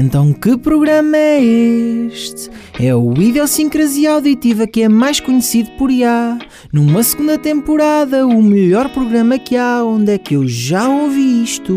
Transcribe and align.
Então 0.00 0.32
que 0.32 0.56
programa 0.56 1.16
é 1.16 1.42
este? 1.42 2.48
É 2.78 2.94
o 2.94 3.12
Idiosincrasia 3.20 4.12
Auditiva 4.12 4.64
que 4.64 4.82
é 4.82 4.88
mais 4.88 5.18
conhecido 5.18 5.72
por 5.72 5.90
IA. 5.90 6.38
Numa 6.72 7.02
segunda 7.02 7.36
temporada, 7.36 8.24
o 8.24 8.40
melhor 8.40 8.90
programa 8.90 9.40
que 9.40 9.56
há, 9.56 9.82
onde 9.82 10.12
é 10.12 10.16
que 10.16 10.34
eu 10.34 10.46
já 10.46 10.88
ouvi 10.88 11.42
isto? 11.42 11.76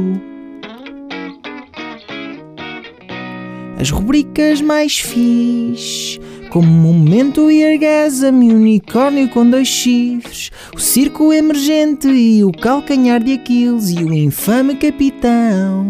As 3.80 3.90
rubricas 3.90 4.62
mais 4.62 5.00
fixe, 5.00 6.20
como 6.52 6.68
Momento 6.68 7.50
e 7.50 7.66
Orgasmo 7.74 8.44
e 8.44 8.54
Unicórnio 8.54 9.30
com 9.30 9.50
dois 9.50 9.68
chifres, 9.68 10.52
o 10.76 10.80
Circo 10.80 11.34
Emergente 11.34 12.08
e 12.08 12.46
o 12.46 12.52
Calcanhar 12.52 13.24
de 13.24 13.34
Aquiles 13.34 13.90
e 13.90 14.04
o 14.04 14.14
Infame 14.14 14.76
Capitão. 14.76 15.90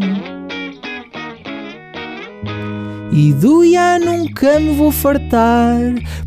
E 3.13 3.33
do 3.33 3.61
Iá 3.61 3.99
nunca 3.99 4.57
me 4.57 4.73
vou 4.73 4.89
fartar, 4.89 5.81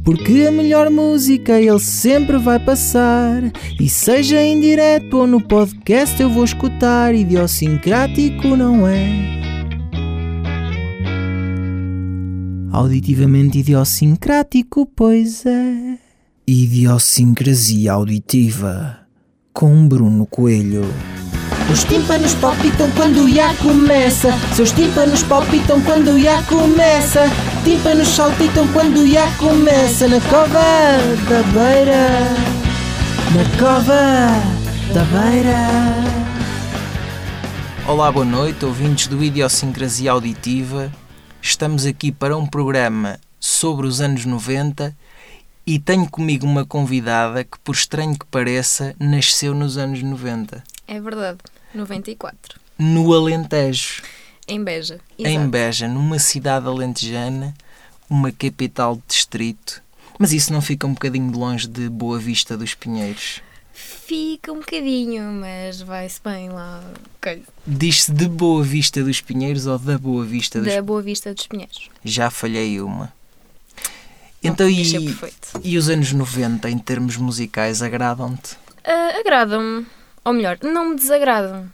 porque 0.05 0.45
a 0.47 0.53
melhor 0.53 0.91
música 0.91 1.59
ele 1.59 1.81
sempre 1.81 2.37
vai 2.37 2.59
passar. 2.59 3.43
E 3.81 3.89
seja 3.89 4.39
em 4.43 4.61
direto 4.61 5.17
ou 5.17 5.27
no 5.27 5.41
podcast 5.41 6.21
eu 6.21 6.29
vou 6.29 6.45
escutar, 6.45 7.15
idiosincrático 7.15 8.49
não 8.49 8.87
é? 8.87 9.35
Auditivamente 12.71 13.61
idiosincrático, 13.61 14.85
pois 14.95 15.47
é. 15.47 15.97
Idiosincrasia 16.47 17.93
auditiva 17.93 18.99
com 19.55 19.89
Bruno 19.89 20.27
Coelho. 20.27 20.85
Os 21.73 21.83
tímpanos 21.83 22.35
palpitam 22.35 22.91
quando 22.91 23.25
o 23.25 23.57
começa. 23.63 24.31
Seus 24.55 24.71
tímpanos 24.71 25.23
palpitam 25.23 25.81
quando 25.81 26.13
o 26.13 26.19
IA 26.19 26.43
começa. 26.43 27.23
Tímpanos 27.65 28.09
saltitam 28.09 28.69
quando 28.69 28.99
o 28.99 29.39
começa. 29.39 30.07
Na 30.07 30.21
cova 30.21 30.61
da 31.27 31.43
beira. 31.53 32.09
Na 33.35 33.59
cova 33.59 34.29
da 34.93 35.05
beira. 35.05 35.57
Olá, 37.89 38.13
boa 38.13 38.27
noite, 38.27 38.63
ouvintes 38.65 39.07
do 39.07 39.25
Idiosincrasia 39.25 40.13
Auditiva. 40.13 40.93
Estamos 41.41 41.87
aqui 41.87 42.13
para 42.13 42.37
um 42.37 42.47
programa 42.47 43.19
sobre 43.41 43.87
os 43.87 44.03
anos 44.03 44.27
90 44.27 44.95
e 45.67 45.79
tenho 45.79 46.09
comigo 46.11 46.47
uma 46.47 46.67
convidada 46.67 47.43
que, 47.43 47.59
por 47.59 47.75
estranho 47.75 48.19
que 48.19 48.27
pareça, 48.27 48.95
nasceu 49.01 49.55
nos 49.55 49.79
anos 49.79 50.03
90. 50.03 50.63
É 50.87 51.01
verdade. 51.01 51.39
94. 51.75 52.61
No 52.79 53.13
Alentejo. 53.13 54.03
Em 54.47 54.63
Beja. 54.63 55.01
Em 55.19 55.35
Exato. 55.37 55.49
Beja, 55.49 55.89
numa 55.89 56.19
cidade 56.19 56.67
alentejana, 56.67 57.55
uma 58.11 58.31
capital 58.31 58.97
de 58.97 59.03
distrito. 59.09 59.83
Mas 60.19 60.33
isso 60.33 60.53
não 60.53 60.61
fica 60.61 60.87
um 60.87 60.93
bocadinho 60.93 61.33
de 61.33 61.39
longe 61.39 61.67
de 61.67 61.89
Boa 61.89 62.19
Vista 62.19 62.57
dos 62.57 62.75
Pinheiros? 62.75 63.41
Fica 63.73 64.53
um 64.53 64.61
bocadinho, 64.61 65.33
mas 65.33 65.81
vai-se 65.81 66.21
bem 66.23 66.51
lá. 66.51 66.83
coisa. 67.21 67.43
Diz-se 67.67 68.13
de 68.13 68.29
Boa 68.29 68.63
Vista 68.63 69.03
dos 69.03 69.21
Pinheiros 69.21 69.67
ou 69.67 69.79
da 69.79 69.99
Boa 69.99 70.25
Vista 70.25 70.61
dos 70.61 70.73
Da 70.73 70.83
Boa 70.83 71.03
Vista 71.03 71.35
dos 71.35 71.47
Pinheiros. 71.47 71.89
Já 72.05 72.31
falhei 72.31 72.81
uma. 72.81 73.13
Não 74.43 74.53
Então, 74.53 74.69
ser 74.69 75.01
e, 75.01 75.17
e 75.65 75.79
os 75.79 75.89
anos 75.89 76.13
90 76.13 76.69
em 76.71 76.79
termos 76.79 77.17
musicais 77.17 77.83
agradam-te? 77.83 78.57
Ah, 78.85 79.19
agradam-me. 79.19 79.87
Ou 80.25 80.33
melhor, 80.33 80.59
não 80.63 80.91
me 80.91 80.97
desagradam. 80.97 81.71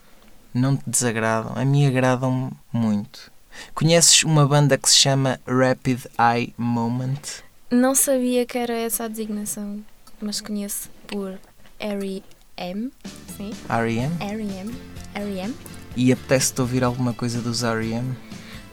Não 0.53 0.77
te 0.77 0.83
desagradam? 0.87 1.53
A 1.55 1.65
mim 1.65 1.87
agradam 1.87 2.51
muito. 2.73 3.31
Conheces 3.75 4.25
uma 4.25 4.47
banda 4.47 4.77
que 4.77 4.89
se 4.91 4.97
chama 4.97 5.41
Rapid 5.47 6.06
Eye 6.19 6.53
Moment? 6.59 7.43
Não 7.71 7.95
sabia 7.95 8.45
que 8.45 8.59
era 8.59 8.75
essa 8.75 9.05
a 9.05 9.09
designação, 9.09 9.84
mas 10.21 10.41
conheço 10.41 10.91
por 11.06 11.39
R.E.M. 11.78 12.91
Sim, 13.37 13.53
R.E.M? 13.69 14.16
R.E.M. 14.21 14.75
R.E.M. 15.15 15.55
E 15.97 16.12
apetece-te 16.12 16.60
ouvir 16.60 16.83
alguma 16.83 17.12
coisa 17.12 17.41
dos 17.41 17.62
R.E.M? 17.62 18.16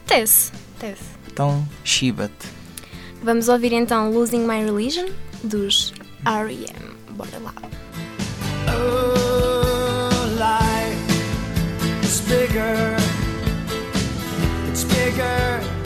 Tess. 0.06 0.52
Tess. 0.80 0.98
Então, 1.30 1.64
chiba-te. 1.84 2.48
Vamos 3.22 3.48
ouvir 3.48 3.72
então 3.72 4.10
Losing 4.10 4.46
My 4.46 4.64
Religion 4.64 5.06
dos 5.44 5.92
R.E.M. 6.24 6.96
Bora 7.10 7.38
lá. 7.38 7.54
Oh, 8.66 9.27
bigger. 12.20 12.96
It's 14.70 14.84
bigger 14.84 15.77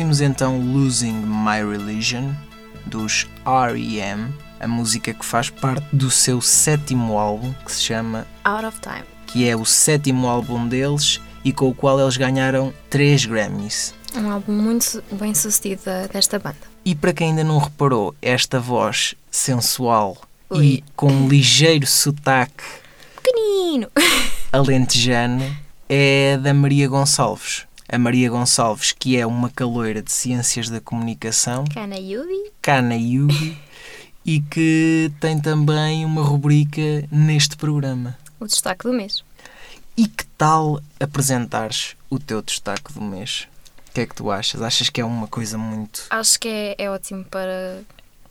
Ouvimos 0.00 0.22
então 0.22 0.58
Losing 0.58 1.12
My 1.26 1.62
Religion 1.62 2.32
dos 2.86 3.26
R.E.M., 3.44 4.32
a 4.58 4.66
música 4.66 5.12
que 5.12 5.22
faz 5.22 5.50
parte 5.50 5.94
do 5.94 6.10
seu 6.10 6.40
sétimo 6.40 7.18
álbum, 7.18 7.52
que 7.66 7.70
se 7.70 7.82
chama 7.82 8.26
Out 8.42 8.64
of 8.64 8.80
Time. 8.80 9.04
que 9.26 9.46
é 9.46 9.54
o 9.54 9.66
sétimo 9.66 10.26
álbum 10.26 10.66
deles 10.66 11.20
e 11.44 11.52
com 11.52 11.68
o 11.68 11.74
qual 11.74 12.00
eles 12.00 12.16
ganharam 12.16 12.72
3 12.88 13.26
Grammys. 13.26 13.92
Um 14.16 14.30
álbum 14.30 14.52
muito 14.52 15.04
bem 15.12 15.34
sucedido 15.34 15.82
desta 16.10 16.38
banda. 16.38 16.56
E 16.82 16.94
para 16.94 17.12
quem 17.12 17.28
ainda 17.28 17.44
não 17.44 17.58
reparou, 17.58 18.14
esta 18.22 18.58
voz 18.58 19.14
sensual 19.30 20.16
e 20.50 20.56
Ui. 20.56 20.84
com 20.96 21.12
um 21.12 21.28
ligeiro 21.28 21.86
sotaque 21.86 22.64
Pequenino! 23.22 23.86
alentejano 24.50 25.44
é 25.90 26.38
da 26.38 26.54
Maria 26.54 26.88
Gonçalves. 26.88 27.68
A 27.92 27.98
Maria 27.98 28.30
Gonçalves, 28.30 28.92
que 28.92 29.16
é 29.16 29.26
uma 29.26 29.50
caloira 29.50 30.00
de 30.00 30.12
Ciências 30.12 30.70
da 30.70 30.80
Comunicação, 30.80 31.64
Kana 31.64 31.96
Yubi. 31.96 32.52
Cana 32.62 32.94
Yugi, 32.94 33.58
e 34.24 34.40
que 34.40 35.10
tem 35.18 35.40
também 35.40 36.04
uma 36.04 36.22
rubrica 36.22 36.80
neste 37.10 37.56
programa. 37.56 38.16
O 38.38 38.46
destaque 38.46 38.84
do 38.84 38.92
mês. 38.92 39.24
E 39.96 40.06
que 40.06 40.24
tal 40.38 40.80
apresentares 41.00 41.96
o 42.08 42.20
teu 42.20 42.40
destaque 42.40 42.92
do 42.92 43.00
mês? 43.00 43.48
O 43.88 43.92
que 43.92 44.02
é 44.02 44.06
que 44.06 44.14
tu 44.14 44.30
achas? 44.30 44.62
Achas 44.62 44.88
que 44.88 45.00
é 45.00 45.04
uma 45.04 45.26
coisa 45.26 45.58
muito. 45.58 46.04
Acho 46.10 46.38
que 46.38 46.48
é, 46.48 46.76
é 46.78 46.88
ótimo 46.88 47.24
para 47.24 47.80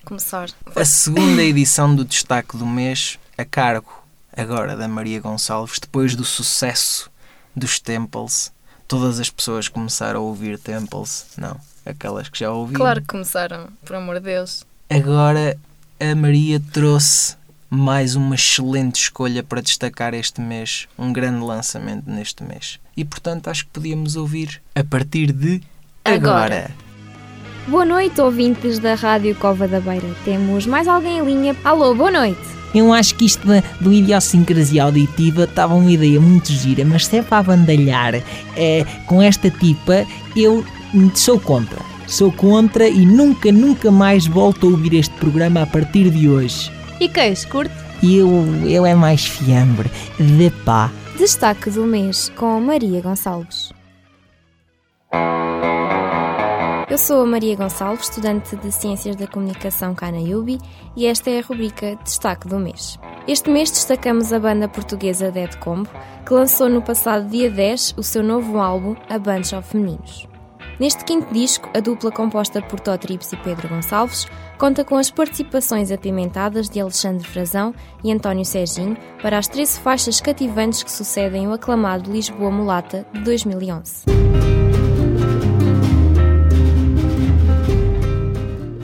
começar. 0.06 0.50
A 0.74 0.86
segunda 0.86 1.44
edição 1.44 1.94
do 1.94 2.06
destaque 2.06 2.56
do 2.56 2.66
mês, 2.66 3.20
a 3.38 3.44
cargo 3.44 3.92
agora 4.32 4.78
da 4.78 4.88
Maria 4.88 5.20
Gonçalves, 5.20 5.80
depois 5.80 6.16
do 6.16 6.24
sucesso 6.24 7.12
dos 7.54 7.78
Temples. 7.78 8.54
Todas 8.89 9.19
as 9.19 9.30
pessoas 9.30 9.68
começaram 9.68 10.19
a 10.19 10.24
ouvir 10.24 10.57
Temples, 10.57 11.27
não, 11.38 11.56
aquelas 11.86 12.27
que 12.27 12.39
já 12.39 12.51
ouviram. 12.51 12.81
Claro 12.81 13.01
que 13.01 13.07
começaram, 13.07 13.69
por 13.86 13.95
amor 13.95 14.15
de 14.15 14.25
Deus. 14.25 14.65
Agora 14.89 15.56
a 16.00 16.15
Maria 16.15 16.59
trouxe 16.74 17.38
mais 17.69 18.15
uma 18.15 18.33
excelente 18.33 18.95
escolha 18.95 19.44
para 19.44 19.62
destacar 19.62 20.15
este 20.15 20.41
mês, 20.41 20.88
um 20.97 21.13
grande 21.13 21.45
lançamento 21.45 22.09
neste 22.09 22.44
mês. 22.44 22.80
E 22.97 23.06
portanto 23.06 23.47
acho 23.47 23.65
que 23.65 23.71
podíamos 23.71 24.15
ouvir 24.15 24.59
a 24.74 24.83
partir 24.83 25.31
de 25.33 25.62
agora. 26.03 26.45
Agora. 26.65 26.71
Boa 27.68 27.86
noite, 27.86 28.19
ouvintes 28.19 28.80
da 28.80 28.95
Rádio 28.95 29.36
Cova 29.36 29.68
da 29.68 29.80
Beira. 29.80 30.15
Temos 30.25 30.65
mais 30.65 30.88
alguém 30.88 31.19
em 31.19 31.24
linha. 31.24 31.56
Alô, 31.63 31.94
boa 31.94 32.09
noite. 32.09 32.59
Eu 32.74 32.94
acho 32.94 33.16
que 33.16 33.25
isto 33.25 33.48
da- 33.48 33.63
do 33.81 33.92
idiosincrasia 33.92 34.83
auditiva 34.83 35.44
estava 35.45 35.74
uma 35.74 35.92
ideia 35.92 36.19
muito 36.19 36.51
gira, 36.51 36.86
mas 36.86 37.06
se 37.07 37.18
é 37.18 37.21
para 37.21 37.39
abandalhar 37.39 38.16
eh, 38.56 38.86
com 39.07 39.21
esta 39.21 39.50
tipa, 39.50 40.06
eu 40.36 40.63
sou 41.16 41.39
contra. 41.39 41.80
Sou 42.07 42.31
contra 42.31 42.88
e 42.88 43.06
nunca, 43.06 43.51
nunca 43.51 43.92
mais 43.92 44.25
volto 44.25 44.68
a 44.68 44.69
ouvir 44.71 44.94
este 44.95 45.13
programa 45.16 45.62
a 45.62 45.66
partir 45.68 46.10
de 46.10 46.27
hoje. 46.30 46.71
E 47.00 47.07
queijo, 47.07 47.48
curte? 47.48 47.74
Eu, 48.01 48.45
eu 48.66 48.86
é 48.86 48.95
mais 48.95 49.25
fiambre, 49.25 49.89
de 50.19 50.50
pá. 50.65 50.89
Destaque 51.18 51.69
do 51.69 51.86
mês 51.86 52.31
com 52.36 52.60
Maria 52.62 53.01
Gonçalves. 53.01 53.72
Eu 56.89 56.97
sou 56.97 57.21
a 57.21 57.25
Maria 57.25 57.56
Gonçalves, 57.56 58.09
estudante 58.09 58.56
de 58.56 58.71
Ciências 58.71 59.15
da 59.15 59.27
Comunicação 59.27 59.94
cá 59.94 60.12
na 60.12 60.18
UBI, 60.18 60.57
e 60.95 61.06
esta 61.06 61.30
é 61.30 61.38
a 61.38 61.44
rubrica 61.44 61.95
Destaque 62.03 62.47
do 62.47 62.57
mês. 62.57 62.97
Este 63.27 63.47
mês 63.51 63.69
destacamos 63.69 64.33
a 64.33 64.39
banda 64.39 64.68
portuguesa 64.68 65.30
Dead 65.30 65.56
Combo, 65.57 65.88
que 66.25 66.33
lançou 66.33 66.68
no 66.68 66.81
passado 66.81 67.30
dia 67.30 67.51
10 67.51 67.94
o 67.95 68.01
seu 68.01 68.24
novo 68.24 68.57
álbum, 68.57 68.95
A 69.07 69.19
Bunch 69.19 69.53
of 69.53 69.77
Meninos. 69.77 70.27
Neste 70.80 71.03
quinto 71.03 71.31
disco, 71.31 71.69
a 71.75 71.80
dupla 71.80 72.12
composta 72.12 72.59
por 72.59 72.80
Tó 72.80 72.97
Trips 72.97 73.33
e 73.33 73.38
Pedro 73.38 73.69
Gonçalves 73.69 74.25
conta 74.57 74.83
com 74.83 74.95
as 74.95 75.12
participações 75.12 75.91
apimentadas 75.91 76.68
de 76.68 76.80
Alexandre 76.80 77.27
Frazão 77.27 77.71
e 78.03 78.12
António 78.12 78.44
Serginho 78.44 78.97
para 79.21 79.38
as 79.38 79.47
13 79.47 79.80
faixas 79.81 80.19
cativantes 80.19 80.81
que 80.81 80.91
sucedem 80.91 81.47
o 81.47 81.53
aclamado 81.53 82.12
Lisboa 82.12 82.50
Mulata 82.50 83.06
de 83.13 83.19
2011. 83.21 84.59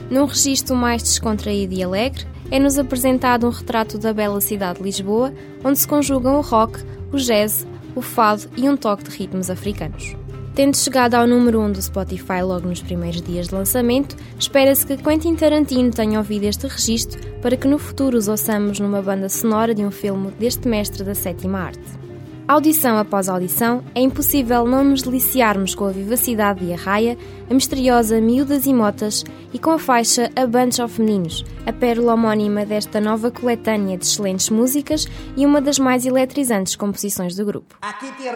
Num 0.09 0.25
registro 0.25 0.75
mais 0.75 1.01
descontraído 1.01 1.73
e 1.73 1.83
alegre, 1.83 2.25
é-nos 2.51 2.77
apresentado 2.77 3.47
um 3.47 3.49
retrato 3.49 3.97
da 3.97 4.13
bela 4.13 4.39
cidade 4.39 4.77
de 4.77 4.83
Lisboa, 4.83 5.33
onde 5.63 5.79
se 5.79 5.87
conjugam 5.87 6.37
o 6.37 6.41
rock, 6.41 6.79
o 7.11 7.17
jazz, 7.17 7.65
o 7.95 8.01
fado 8.01 8.43
e 8.55 8.69
um 8.69 8.77
toque 8.77 9.03
de 9.03 9.17
ritmos 9.17 9.49
africanos. 9.49 10.15
Tendo 10.53 10.77
chegado 10.77 11.15
ao 11.15 11.27
número 11.27 11.59
1 11.59 11.73
do 11.73 11.81
Spotify 11.81 12.41
logo 12.41 12.69
nos 12.69 12.81
primeiros 12.81 13.21
dias 13.21 13.49
de 13.49 13.55
lançamento, 13.55 14.15
espera-se 14.39 14.85
que 14.85 14.95
Quentin 14.95 15.35
Tarantino 15.35 15.91
tenha 15.91 16.19
ouvido 16.19 16.45
este 16.45 16.65
registro 16.67 17.19
para 17.41 17.57
que 17.57 17.67
no 17.67 17.77
futuro 17.77 18.17
os 18.17 18.29
ouçamos 18.29 18.79
numa 18.79 19.01
banda 19.01 19.27
sonora 19.27 19.75
de 19.75 19.83
um 19.83 19.91
filme 19.91 20.31
deste 20.39 20.67
mestre 20.67 21.03
da 21.03 21.13
sétima 21.13 21.59
arte. 21.59 22.04
Audição 22.47 22.99
após 22.99 23.27
audição, 23.27 23.83
é 23.95 24.01
impossível 24.01 24.67
não 24.67 24.83
nos 24.83 25.01
deliciarmos 25.01 25.73
com 25.73 25.85
a 25.85 25.91
vivacidade 25.91 26.63
de 26.63 26.73
Arraia, 26.73 27.17
a 27.49 27.53
misteriosa 27.53 28.21
Miúdas 28.21 28.67
e 28.67 28.73
Motas 28.73 29.23
e 29.51 29.57
com 29.57 29.71
a 29.71 29.79
faixa 29.79 30.29
A 30.35 30.45
Bunch 30.45 30.79
of 30.79 31.01
Meninos, 31.01 31.43
a 31.65 31.73
pérola 31.73 32.13
homónima 32.13 32.63
desta 32.63 33.01
nova 33.01 33.31
coletânea 33.31 33.97
de 33.97 34.05
excelentes 34.05 34.51
músicas 34.51 35.07
e 35.35 35.43
uma 35.43 35.59
das 35.59 35.79
mais 35.79 36.05
eletrizantes 36.05 36.75
composições 36.75 37.35
do 37.35 37.43
grupo. 37.45 37.77
Aqui 37.81 38.11
te. 38.11 38.29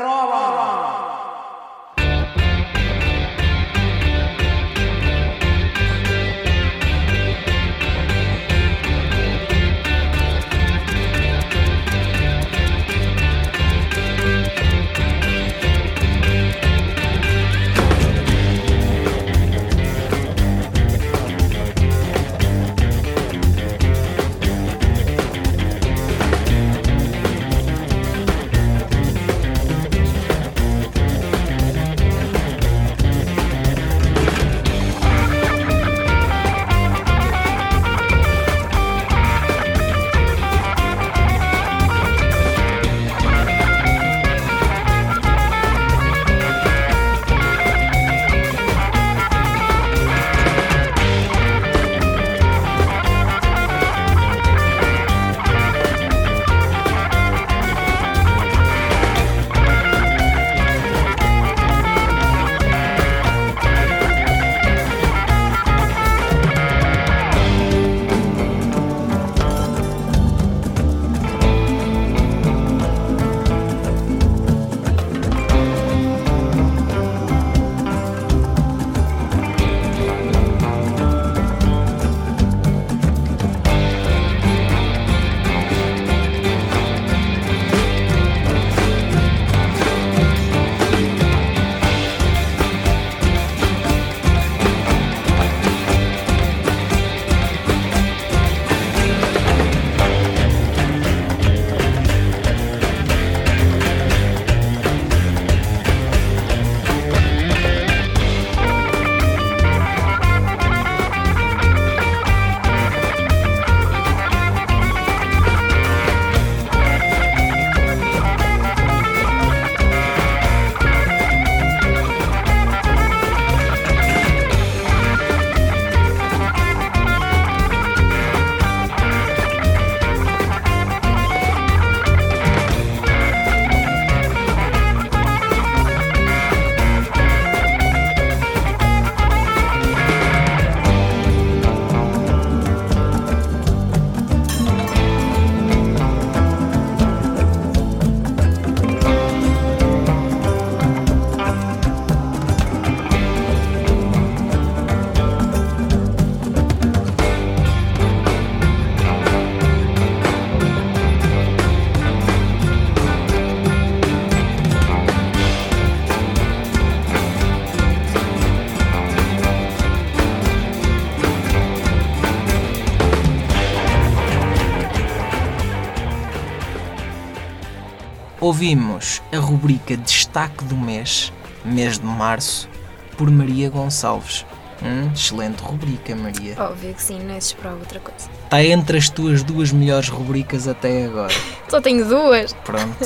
Ouvimos 178.42 179.22
a 179.34 179.38
rubrica 179.38 179.98
Destaque 179.98 180.64
do 180.64 180.78
Mês, 180.78 181.34
mês 181.66 182.00
de 182.00 182.06
março, 182.06 182.70
por 183.18 183.30
Maria 183.30 183.70
Gonçalves. 183.70 184.46
Hum, 184.82 185.12
excelente 185.12 185.62
rubrica, 185.62 186.16
Maria. 186.16 186.56
Óbvio 186.58 186.94
que 186.94 187.04
sim, 187.04 187.20
não 187.20 187.34
é 187.34 187.38
esperar 187.38 187.74
outra 187.74 188.00
coisa. 188.00 188.30
Está 188.46 188.64
entre 188.64 188.98
as 188.98 189.10
tuas 189.10 189.44
duas 189.44 189.74
melhores 189.74 190.08
rubricas 190.08 190.70
até 190.70 191.04
agora. 191.04 191.34
Só 191.68 191.82
tenho 191.82 192.08
duas. 192.08 192.54
Pronto, 192.64 192.98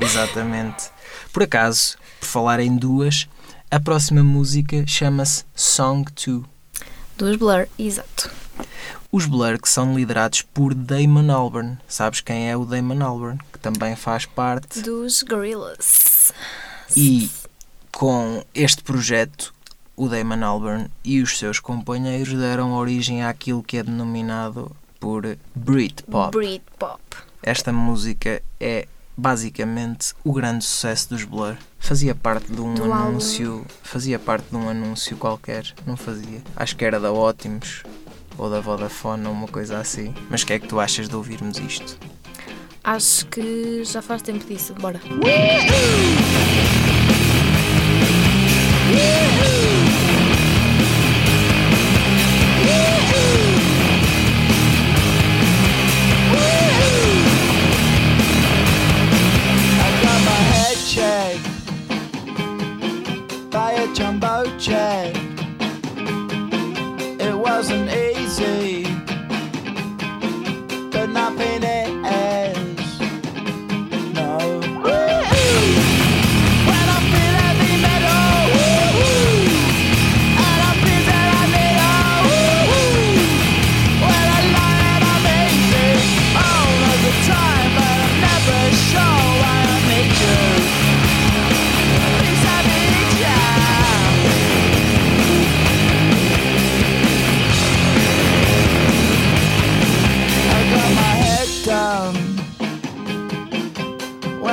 exatamente. 0.00 0.90
Por 1.32 1.44
acaso, 1.44 1.96
por 2.18 2.26
falar 2.26 2.58
em 2.58 2.74
duas, 2.74 3.28
a 3.70 3.78
próxima 3.78 4.24
música 4.24 4.84
chama-se 4.84 5.44
Song 5.54 6.10
2. 6.26 6.42
Duas 7.16 7.36
Blur, 7.36 7.68
exato. 7.78 8.41
Os 9.14 9.26
Blur 9.26 9.60
que 9.60 9.68
são 9.68 9.94
liderados 9.94 10.40
por 10.40 10.72
Damon 10.72 11.30
Albarn. 11.30 11.76
Sabes 11.86 12.22
quem 12.22 12.50
é 12.50 12.56
o 12.56 12.64
Damon 12.64 13.04
Albarn? 13.04 13.38
Que 13.52 13.58
também 13.58 13.94
faz 13.94 14.24
parte. 14.24 14.80
Dos 14.80 15.22
Gorillaz. 15.22 16.32
E 16.96 17.30
com 17.92 18.42
este 18.54 18.82
projeto, 18.82 19.52
o 19.94 20.08
Damon 20.08 20.42
Albarn 20.42 20.90
e 21.04 21.20
os 21.20 21.38
seus 21.38 21.60
companheiros 21.60 22.32
deram 22.32 22.72
origem 22.72 23.22
àquilo 23.22 23.62
que 23.62 23.76
é 23.76 23.82
denominado 23.82 24.74
por 24.98 25.36
Britpop. 25.54 26.34
Britpop. 26.34 27.02
Esta 27.42 27.70
música 27.70 28.42
é 28.58 28.88
basicamente 29.14 30.14
o 30.24 30.32
grande 30.32 30.64
sucesso 30.64 31.10
dos 31.10 31.24
Blur. 31.24 31.56
Fazia 31.78 32.14
parte 32.14 32.50
de 32.50 32.62
um 32.62 32.72
Do 32.72 32.84
álbum. 32.84 32.94
anúncio, 33.08 33.66
fazia 33.82 34.18
parte 34.18 34.48
de 34.48 34.56
um 34.56 34.70
anúncio 34.70 35.18
qualquer, 35.18 35.66
não 35.86 35.98
fazia. 35.98 36.40
Acho 36.56 36.74
que 36.74 36.84
era 36.84 36.98
da 36.98 37.12
Ótimos 37.12 37.82
ou 38.38 38.50
da 38.50 38.60
Vodafone 38.60 39.26
ou 39.26 39.32
uma 39.32 39.48
coisa 39.48 39.78
assim. 39.78 40.14
Mas 40.30 40.42
o 40.42 40.46
que 40.46 40.52
é 40.54 40.58
que 40.58 40.68
tu 40.68 40.80
achas 40.80 41.08
de 41.08 41.16
ouvirmos 41.16 41.58
isto? 41.58 41.98
Acho 42.84 43.26
que 43.26 43.84
já 43.84 44.02
faz 44.02 44.22
tempo 44.22 44.44
disso. 44.44 44.74
Bora. 44.74 45.00
I 59.84 59.90
got 60.02 60.20
my 60.24 60.42
head 60.52 60.76
checked 60.86 61.46
by 63.50 63.72
a 63.72 63.86
jumbo 63.94 64.44
jet. 64.58 65.16
It 67.20 67.34
wasn't 67.38 67.88
but 70.90 71.06
nothing. 71.10 71.71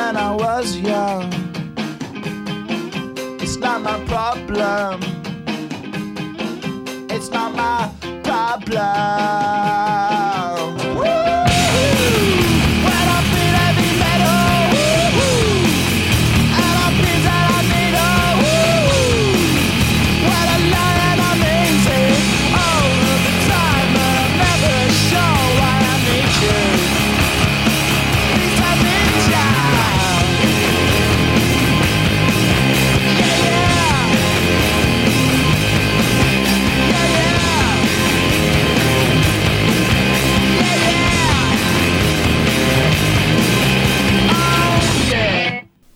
When 0.10 0.18
I 0.18 0.36
was 0.36 0.76
young. 0.76 1.32
It's 3.40 3.58
not 3.58 3.84
my 3.84 4.04
problem. 4.06 5.02
It's 7.12 7.30
not 7.30 7.54
my 7.56 7.92
problem. 8.24 9.89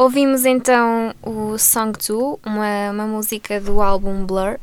Ouvimos 0.07 0.43
então 0.43 1.15
o 1.21 1.57
Song 1.57 1.97
2, 1.97 2.39
uma, 2.45 2.91
uma 2.91 3.07
música 3.07 3.61
do 3.61 3.81
álbum 3.81 4.25
Blur, 4.25 4.59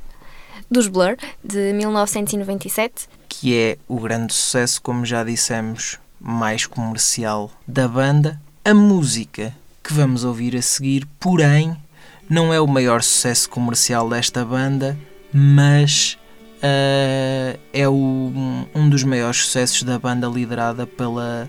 dos 0.70 0.86
Blur, 0.86 1.16
de 1.42 1.72
1997. 1.72 3.08
que 3.26 3.56
é 3.56 3.78
o 3.88 3.98
grande 3.98 4.34
sucesso, 4.34 4.82
como 4.82 5.02
já 5.06 5.24
dissemos, 5.24 5.98
mais 6.20 6.66
comercial 6.66 7.50
da 7.66 7.88
banda. 7.88 8.38
A 8.62 8.74
música 8.74 9.54
que 9.82 9.94
vamos 9.94 10.24
ouvir 10.24 10.54
a 10.58 10.60
seguir, 10.60 11.06
porém, 11.18 11.74
não 12.28 12.52
é 12.52 12.60
o 12.60 12.66
maior 12.66 13.02
sucesso 13.02 13.48
comercial 13.48 14.10
desta 14.10 14.44
banda, 14.44 14.94
mas 15.32 16.18
ah, 16.62 17.56
é 17.72 17.88
o- 17.88 18.30
um 18.74 18.90
dos 18.90 19.04
maiores 19.04 19.38
sucessos 19.38 19.84
da 19.84 19.98
banda 19.98 20.26
liderada 20.26 20.86
pela 20.86 21.48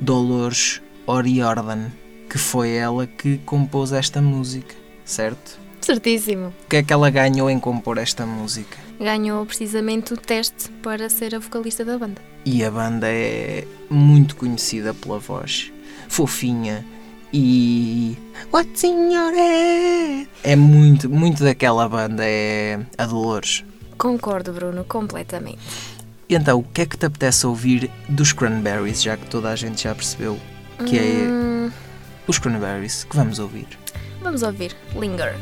Dolores 0.00 0.80
O'Riordan, 1.08 1.90
que 2.32 2.38
foi 2.38 2.70
ela 2.70 3.06
que 3.06 3.36
compôs 3.44 3.92
esta 3.92 4.22
música, 4.22 4.74
certo? 5.04 5.60
Certíssimo. 5.82 6.46
O 6.64 6.68
que 6.70 6.76
é 6.76 6.82
que 6.82 6.90
ela 6.90 7.10
ganhou 7.10 7.50
em 7.50 7.60
compor 7.60 7.98
esta 7.98 8.24
música? 8.24 8.78
Ganhou 8.98 9.44
precisamente 9.44 10.14
o 10.14 10.16
teste 10.16 10.70
para 10.82 11.10
ser 11.10 11.34
a 11.34 11.38
vocalista 11.38 11.84
da 11.84 11.98
banda. 11.98 12.22
E 12.46 12.64
a 12.64 12.70
banda 12.70 13.06
é 13.06 13.66
muito 13.90 14.34
conhecida 14.34 14.94
pela 14.94 15.18
voz 15.18 15.70
fofinha 16.08 16.82
e. 17.34 18.16
What's 18.50 18.82
in 18.82 19.12
your 19.12 19.34
head? 19.34 20.26
É 20.42 20.56
muito, 20.56 21.10
muito 21.10 21.44
daquela 21.44 21.86
banda, 21.86 22.22
é 22.24 22.80
a 22.96 23.04
Dolores. 23.04 23.62
Concordo, 23.98 24.54
Bruno, 24.54 24.86
completamente. 24.86 25.60
E 26.30 26.34
então, 26.34 26.60
o 26.60 26.62
que 26.62 26.80
é 26.80 26.86
que 26.86 26.96
te 26.96 27.04
apetece 27.04 27.46
ouvir 27.46 27.90
dos 28.08 28.32
Cranberries, 28.32 29.02
já 29.02 29.18
que 29.18 29.26
toda 29.26 29.50
a 29.50 29.56
gente 29.56 29.82
já 29.82 29.94
percebeu 29.94 30.38
que 30.86 30.98
é 30.98 31.02
Hum, 31.02 31.70
os 32.26 32.38
Cranberries 32.38 33.04
que 33.04 33.16
vamos 33.16 33.38
ouvir? 33.38 33.66
vamos 34.22 34.42
ouvir 34.42 34.76
Linger. 34.94 35.34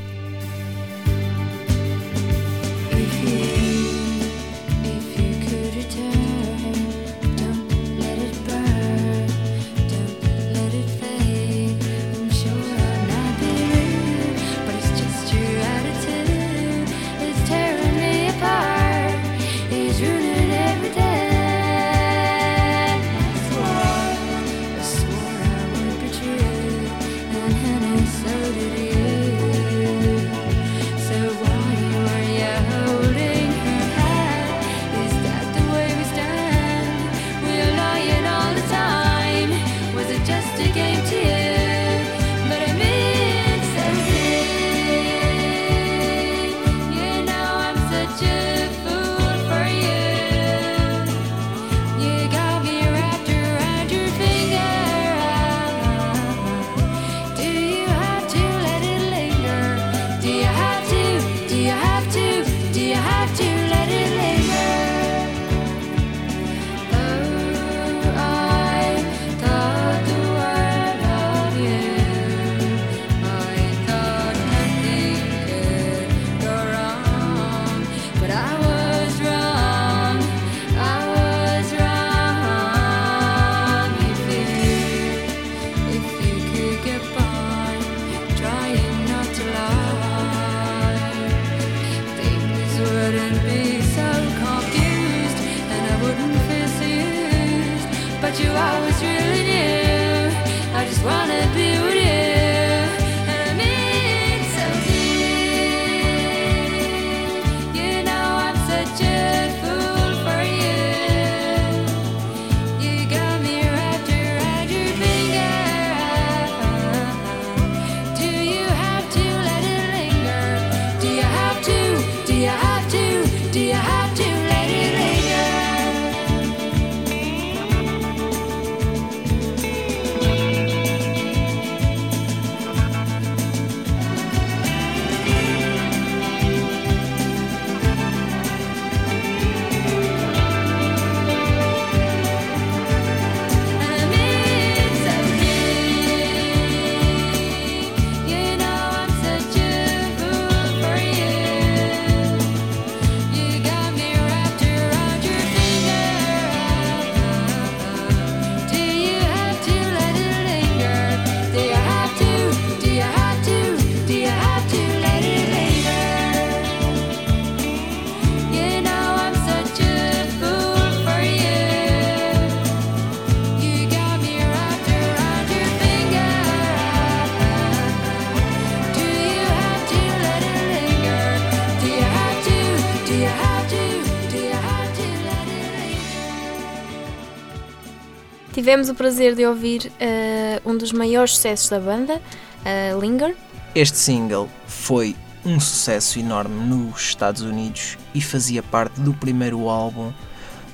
Tivemos 188.71 188.89
o 188.89 188.95
prazer 188.95 189.35
de 189.35 189.45
ouvir 189.45 189.91
eh, 189.99 190.63
um 190.65 190.77
dos 190.77 190.93
maiores 190.93 191.33
sucessos 191.33 191.69
da 191.69 191.81
banda, 191.81 192.23
eh, 192.65 192.97
Linger. 193.01 193.35
Este 193.75 193.99
single 193.99 194.49
foi 194.65 195.17
um 195.45 195.59
sucesso 195.59 196.21
enorme 196.21 196.55
nos 196.67 197.01
Estados 197.01 197.43
Unidos 197.43 197.99
e 198.15 198.23
fazia 198.23 198.63
parte 198.63 199.01
do 199.01 199.13
primeiro 199.13 199.69
álbum 199.69 200.13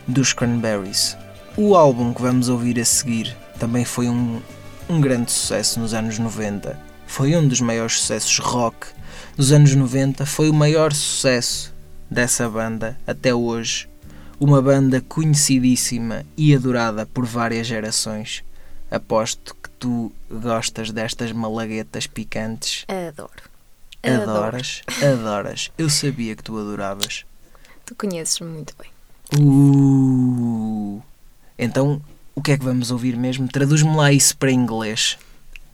dos 0.07 0.35
Cranberries. 0.35 1.17
O 1.57 1.75
álbum 1.75 2.13
que 2.13 2.21
vamos 2.21 2.51
ouvir 2.51 2.79
a 2.79 2.85
seguir 2.85 3.35
também 3.59 3.87
foi 3.87 4.11
um, 4.11 4.43
um 4.91 5.01
grande 5.01 5.33
sucesso 5.33 5.81
nos 5.81 5.95
anos 5.95 6.19
90. 6.19 6.79
Foi 7.07 7.35
um 7.35 7.49
dos 7.49 7.63
maiores 7.63 8.01
sucessos 8.01 8.39
rock 8.41 8.89
dos 9.39 9.53
anos 9.53 9.75
90. 9.75 10.27
Foi 10.27 10.51
o 10.51 10.55
maior 10.55 10.93
sucesso 10.93 11.75
dessa 12.11 12.47
banda 12.47 12.99
até 13.07 13.35
hoje. 13.35 13.89
Uma 14.39 14.61
banda 14.61 15.01
conhecidíssima 15.01 16.25
e 16.37 16.55
adorada 16.55 17.07
por 17.07 17.25
várias 17.25 17.67
gerações. 17.67 18.45
Aposto 18.91 19.55
que 19.55 19.71
tu 19.71 20.13
gostas 20.31 20.91
destas 20.91 21.33
malaguetas 21.33 22.07
picantes. 22.07 22.85
Adoro. 22.89 23.31
Adoro. 24.03 24.31
Adoras, 24.31 24.83
adoras. 25.03 25.71
Eu 25.77 25.89
sabia 25.91 26.37
que 26.37 26.43
tu 26.43 26.59
adoravas. 26.59 27.25
Tu 27.85 27.95
conheces 27.95 28.39
muito 28.41 28.75
bem. 28.79 28.91
Uh. 29.41 31.03
Então, 31.59 32.01
o 32.35 32.43
que 32.43 32.53
é 32.53 32.59
que 32.59 32.65
vamos 32.65 32.91
ouvir 32.91 33.17
mesmo? 33.17 33.49
Traduz-me 33.49 33.97
lá 33.97 34.13
isso 34.13 34.37
para 34.37 34.53
inglês. 34.53 35.19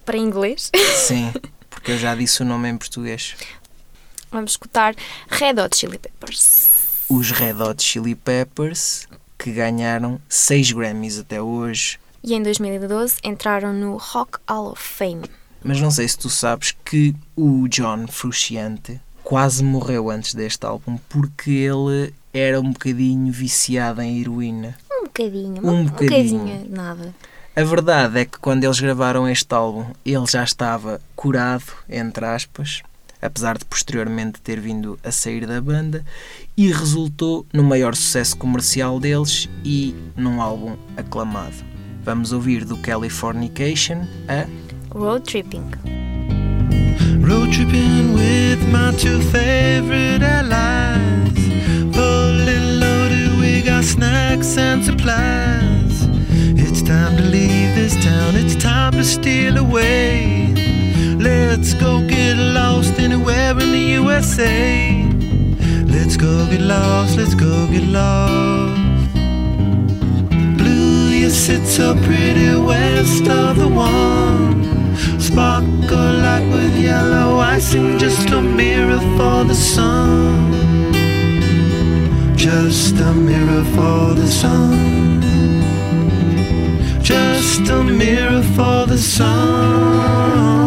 Para 0.05 0.17
inglês, 0.17 0.71
Sim, 0.97 1.33
porque 1.69 1.93
eu 1.93 1.99
já 1.99 2.15
disse 2.15 2.43
o 2.43 2.45
nome 2.45 2.69
em 2.69 2.77
português. 2.77 3.35
vamos 4.31 4.53
escutar 4.53 4.95
Red 5.29 5.61
Hot 5.61 5.77
Chili 5.77 5.99
Peppers. 5.99 6.82
Os 7.15 7.31
Red 7.31 7.63
Hot 7.63 7.83
Chili 7.83 8.15
Peppers, 8.15 9.07
que 9.39 9.53
ganharam 9.53 10.19
6 10.31 10.73
Grammys 10.73 11.19
até 11.19 11.43
hoje. 11.43 11.99
E 12.25 12.33
em 12.33 12.43
2012 12.43 13.17
entraram 13.23 13.71
no 13.75 13.99
Rock 13.99 14.39
Hall 14.49 14.71
of 14.73 14.83
Fame. 14.83 15.25
Mas 15.63 15.79
não 15.79 15.91
sei 15.91 16.09
se 16.09 16.17
tu 16.17 16.31
sabes 16.31 16.75
que 16.83 17.15
o 17.37 17.69
John 17.69 18.07
Frusciante 18.09 18.99
quase 19.23 19.63
morreu 19.63 20.09
antes 20.09 20.33
deste 20.35 20.65
álbum 20.65 20.97
porque 21.11 21.51
ele 21.51 22.15
era 22.33 22.59
um 22.59 22.73
bocadinho 22.73 23.31
viciado 23.31 24.01
em 24.01 24.19
heroína. 24.19 24.75
Um 24.91 25.05
bocadinho, 25.05 25.67
Um 25.67 25.81
um 25.81 25.85
bocadinho. 25.85 26.39
bocadinho, 26.39 26.67
nada. 26.71 27.15
A 27.55 27.63
verdade 27.63 28.21
é 28.21 28.25
que 28.25 28.39
quando 28.39 28.65
eles 28.65 28.81
gravaram 28.81 29.29
este 29.29 29.55
álbum, 29.55 29.85
ele 30.07 30.25
já 30.27 30.43
estava 30.43 30.99
curado, 31.15 31.75
entre 31.91 32.25
aspas, 32.25 32.81
apesar 33.23 33.57
de 33.57 33.65
posteriormente 33.65 34.41
ter 34.41 34.61
vindo 34.61 34.99
a 35.03 35.13
sair 35.13 35.47
da 35.47 35.61
banda, 35.61 36.05
e 36.57 36.71
resultou 36.73 37.47
no 37.53 37.63
maior 37.63 37.95
sucesso 37.95 38.37
comercial 38.37 38.99
deles 38.99 39.49
e 39.65 39.95
num 40.17 40.43
álbum 40.43 40.77
aclamado. 40.97 41.65
Vamos 42.05 42.33
ouvir 42.33 42.65
do 42.65 42.77
Californication 42.79 44.07
a 44.29 44.47
Road 44.93 45.25
Tripping. 45.25 45.71
Road 47.23 47.53
tripping 47.53 48.15
with 48.15 48.59
my 48.73 48.93
two 48.97 49.21
favorite 49.31 50.25
allies. 50.25 51.39
Fully 51.95 52.59
loaded, 52.81 53.39
we 53.39 53.63
got 53.63 53.85
snacks 53.85 54.59
and 54.59 54.85
supplies. 54.85 56.09
It's 56.59 56.83
time 56.83 57.17
to 57.17 57.23
leave 57.23 57.77
this 57.77 57.95
town, 58.05 58.35
it's 58.35 58.57
time 58.57 58.93
to 58.93 59.05
steal 59.05 59.57
away. 59.57 60.72
Let's 61.23 61.75
go 61.75 62.05
get 62.09 62.37
lost 62.37 62.99
anywhere 62.99 63.53
in 63.53 63.71
the 63.71 63.85
USA. 64.01 65.05
Let's 65.87 66.17
go 66.17 66.47
get 66.51 66.63
lost, 66.63 67.17
let's 67.17 67.37
go 67.37 67.69
get 67.69 67.87
lost. 67.87 69.15
Blue, 70.59 71.11
you 71.21 71.31
sit 71.31 71.65
so 71.65 71.95
pretty 71.95 72.57
west 72.57 73.29
of 73.29 73.57
the 73.57 73.69
one. 73.69 74.97
Sparkle 75.21 76.15
like 76.27 76.47
with 76.53 76.77
yellow 76.77 77.39
icing, 77.39 77.99
just 77.99 78.29
a 78.31 78.43
mirror 78.43 78.99
for 79.17 79.45
the 79.45 79.55
sun. 79.55 80.51
Just 82.37 82.97
a 82.99 83.13
mirror 83.15 83.65
for 83.77 84.15
the 84.15 84.27
sun. 84.27 85.23
Just 87.01 87.71
a 87.71 87.85
mirror 87.85 88.43
for 88.57 88.87
the 88.87 88.99
sun. 88.99 90.62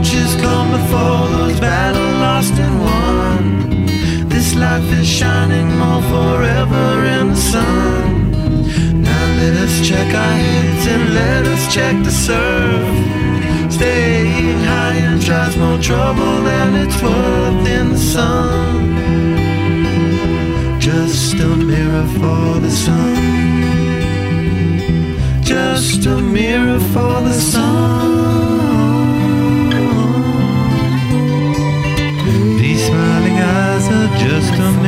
Has 0.00 0.36
come 0.40 0.70
before 0.70 1.26
those 1.36 1.58
battle 1.58 2.10
lost 2.20 2.52
and 2.54 2.80
won. 2.80 4.28
This 4.28 4.54
life 4.54 4.84
is 4.92 5.08
shining 5.08 5.76
more 5.76 6.02
forever 6.02 7.04
in 7.04 7.30
the 7.30 7.36
sun. 7.36 8.30
Now 9.02 9.26
let 9.40 9.54
us 9.64 9.88
check 9.88 10.14
our 10.14 10.36
heads 10.44 10.86
and 10.86 11.14
let 11.14 11.46
us 11.46 11.74
check 11.74 11.96
the 12.04 12.12
surf. 12.12 13.72
Staying 13.72 14.60
high 14.60 14.98
and 15.08 15.20
tries 15.20 15.56
more 15.56 15.78
trouble 15.78 16.42
than 16.42 16.74
it's 16.76 17.02
worth 17.02 17.66
in 17.66 17.92
the 17.92 17.98
sun. 17.98 18.76
Just 20.80 21.34
a 21.34 21.56
mirror 21.56 22.06
for 22.18 22.60
the 22.60 22.70
sun. 22.70 23.16
Just 25.42 26.06
a 26.06 26.16
mirror 26.18 26.78
for 26.92 27.20
the 27.28 27.34
sun. 27.34 28.57
Just 34.40 34.52
a 34.52 34.70
mirror 34.82 34.87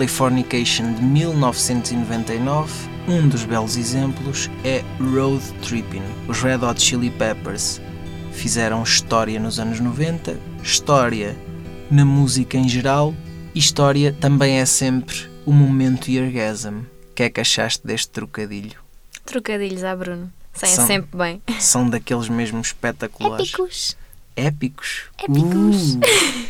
Californication 0.00 0.94
de 0.94 1.02
1999, 1.02 2.72
um 3.06 3.28
dos 3.28 3.44
belos 3.44 3.76
exemplos 3.76 4.48
é 4.64 4.82
Road 4.98 5.44
Trippin'. 5.60 6.00
Os 6.26 6.40
Red 6.40 6.64
Hot 6.64 6.80
Chili 6.80 7.10
Peppers 7.10 7.82
fizeram 8.32 8.82
história 8.82 9.38
nos 9.38 9.60
anos 9.60 9.78
90, 9.78 10.40
história 10.62 11.36
na 11.90 12.02
música 12.06 12.56
em 12.56 12.66
geral 12.66 13.14
e 13.54 13.58
história 13.58 14.16
também 14.18 14.58
é 14.58 14.64
sempre 14.64 15.28
o 15.44 15.52
momento 15.52 16.10
orgasm. 16.10 16.78
O 16.78 17.14
que 17.14 17.24
é 17.24 17.28
que 17.28 17.42
achaste 17.42 17.86
deste 17.86 18.08
trocadilho? 18.08 18.78
Trocadilhos 19.26 19.84
à 19.84 19.94
Bruno. 19.94 20.32
Saem 20.54 20.76
São- 20.76 20.86
sempre 20.86 21.18
bem. 21.18 21.42
São 21.58 21.86
daqueles 21.86 22.30
mesmo 22.30 22.62
espetaculares. 22.62 23.48
Épicos. 23.50 23.96
Épicos? 24.34 25.02
Épicos. 25.18 25.94
Uh. 25.96 26.00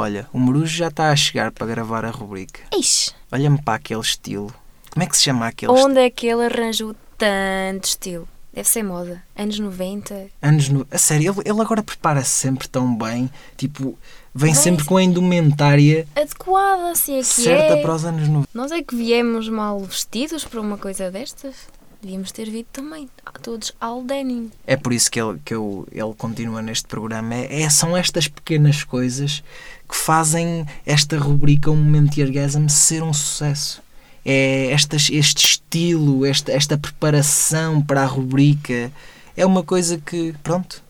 Olha, 0.00 0.26
o 0.32 0.38
Marujo 0.38 0.74
já 0.74 0.88
está 0.88 1.10
a 1.10 1.16
chegar 1.16 1.52
para 1.52 1.66
gravar 1.66 2.06
a 2.06 2.10
rubrica. 2.10 2.60
Ixi, 2.74 3.12
Olha-me 3.30 3.60
para 3.60 3.74
aquele 3.74 4.00
estilo. 4.00 4.50
Como 4.90 5.04
é 5.04 5.06
que 5.06 5.14
se 5.14 5.24
chama 5.24 5.46
aquele 5.46 5.70
estilo? 5.70 5.90
onde 5.90 6.00
é 6.00 6.08
que 6.08 6.26
ele 6.26 6.46
arranjou 6.46 6.96
tanto 7.18 7.84
estilo? 7.84 8.26
Deve 8.50 8.66
ser 8.66 8.82
moda. 8.82 9.22
Anos 9.36 9.58
90. 9.58 10.28
Anos 10.40 10.70
no... 10.70 10.86
A 10.90 10.96
sério, 10.96 11.34
ele, 11.38 11.50
ele 11.50 11.60
agora 11.60 11.82
prepara-se 11.82 12.30
sempre 12.30 12.66
tão 12.66 12.96
bem. 12.96 13.30
Tipo, 13.58 13.98
vem 14.34 14.54
sempre 14.54 14.86
com 14.86 14.96
a 14.96 15.02
indumentária 15.02 16.08
Adequada, 16.16 16.92
assim 16.92 17.16
é 17.16 17.18
que 17.18 17.24
certa 17.24 17.74
é. 17.74 17.82
para 17.82 17.94
os 17.94 18.04
anos 18.06 18.26
90. 18.26 18.48
Nós 18.54 18.72
é 18.72 18.82
que 18.82 18.96
viemos 18.96 19.50
mal 19.50 19.78
vestidos 19.80 20.46
para 20.46 20.62
uma 20.62 20.78
coisa 20.78 21.10
destas. 21.10 21.68
Devíamos 22.02 22.32
ter 22.32 22.48
vindo 22.48 22.66
também. 22.72 23.08
Todos 23.42 23.72
all 23.80 24.02
denim. 24.02 24.50
É 24.66 24.74
por 24.76 24.92
isso 24.92 25.10
que 25.10 25.20
ele, 25.20 25.38
que 25.44 25.52
eu, 25.54 25.86
ele 25.92 26.14
continua 26.16 26.62
neste 26.62 26.86
programa. 26.88 27.34
É, 27.34 27.62
é- 27.62 27.70
são 27.70 27.96
estas 27.96 28.26
pequenas 28.26 28.82
coisas 28.84 29.42
que 29.88 29.94
fazem 29.96 30.66
esta 30.86 31.18
rubrica, 31.18 31.70
um 31.70 31.76
momento 31.76 32.14
de 32.14 32.22
orgasmo, 32.22 32.70
ser 32.70 33.02
um 33.02 33.12
sucesso. 33.12 33.82
É 34.24 34.70
estas, 34.70 35.10
este 35.10 35.44
estilo, 35.46 36.24
esta, 36.24 36.52
esta 36.52 36.78
preparação 36.78 37.82
para 37.82 38.02
a 38.02 38.06
rubrica. 38.06 38.90
É 39.36 39.44
uma 39.44 39.62
coisa 39.62 39.98
que, 39.98 40.34
pronto, 40.42 40.82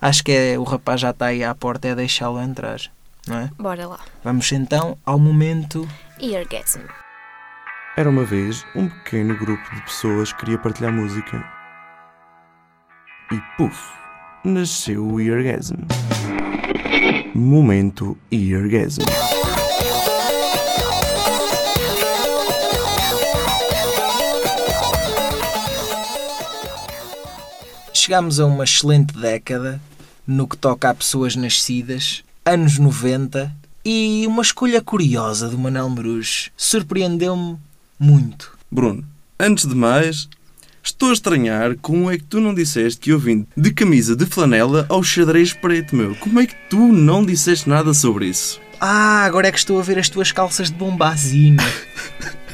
acho 0.00 0.22
que 0.22 0.30
é, 0.32 0.58
o 0.58 0.62
rapaz 0.64 1.00
já 1.00 1.10
está 1.10 1.26
aí 1.26 1.42
à 1.42 1.54
porta, 1.54 1.88
é 1.88 1.94
deixá-lo 1.94 2.40
entrar. 2.40 2.80
Não 3.26 3.38
é? 3.38 3.50
Bora 3.58 3.86
lá. 3.86 4.00
Vamos 4.22 4.50
então 4.52 4.96
ao 5.04 5.18
momento. 5.18 5.88
Eargasm. 6.20 6.80
Era 7.94 8.08
uma 8.08 8.24
vez 8.24 8.64
um 8.74 8.88
pequeno 8.88 9.36
grupo 9.36 9.62
de 9.74 9.82
pessoas 9.82 10.32
que 10.32 10.38
queria 10.40 10.58
partilhar 10.58 10.90
música. 10.90 11.44
E 13.30 13.38
puf, 13.58 13.78
nasceu 14.42 15.06
o 15.06 15.20
Eargasm. 15.20 15.74
Momento 17.34 18.16
Eargasm. 18.30 19.02
Chegámos 27.92 28.40
a 28.40 28.46
uma 28.46 28.64
excelente 28.64 29.12
década 29.12 29.78
no 30.26 30.48
que 30.48 30.56
toca 30.56 30.88
a 30.88 30.94
pessoas 30.94 31.36
nascidas, 31.36 32.24
anos 32.42 32.78
90, 32.78 33.54
e 33.84 34.24
uma 34.26 34.40
escolha 34.40 34.80
curiosa 34.80 35.46
do 35.50 35.58
Manel 35.58 35.90
Marujo 35.90 36.50
surpreendeu-me 36.56 37.58
muito. 38.02 38.58
Bruno, 38.70 39.04
antes 39.38 39.64
de 39.64 39.76
mais, 39.76 40.28
estou 40.82 41.10
a 41.10 41.12
estranhar 41.12 41.76
como 41.80 42.10
é 42.10 42.18
que 42.18 42.24
tu 42.24 42.40
não 42.40 42.52
disseste 42.52 43.00
que 43.00 43.10
eu 43.10 43.18
vim 43.18 43.46
de 43.56 43.72
camisa 43.72 44.16
de 44.16 44.26
flanela 44.26 44.84
ao 44.88 45.02
xadrez 45.02 45.52
preto, 45.52 45.94
meu. 45.94 46.16
Como 46.16 46.40
é 46.40 46.46
que 46.46 46.56
tu 46.68 46.92
não 46.92 47.24
disseste 47.24 47.68
nada 47.68 47.94
sobre 47.94 48.26
isso? 48.26 48.60
Ah, 48.80 49.24
agora 49.24 49.46
é 49.46 49.52
que 49.52 49.58
estou 49.58 49.78
a 49.78 49.82
ver 49.82 49.98
as 49.98 50.08
tuas 50.08 50.32
calças 50.32 50.68
de 50.68 50.76
bombazina. 50.76 51.62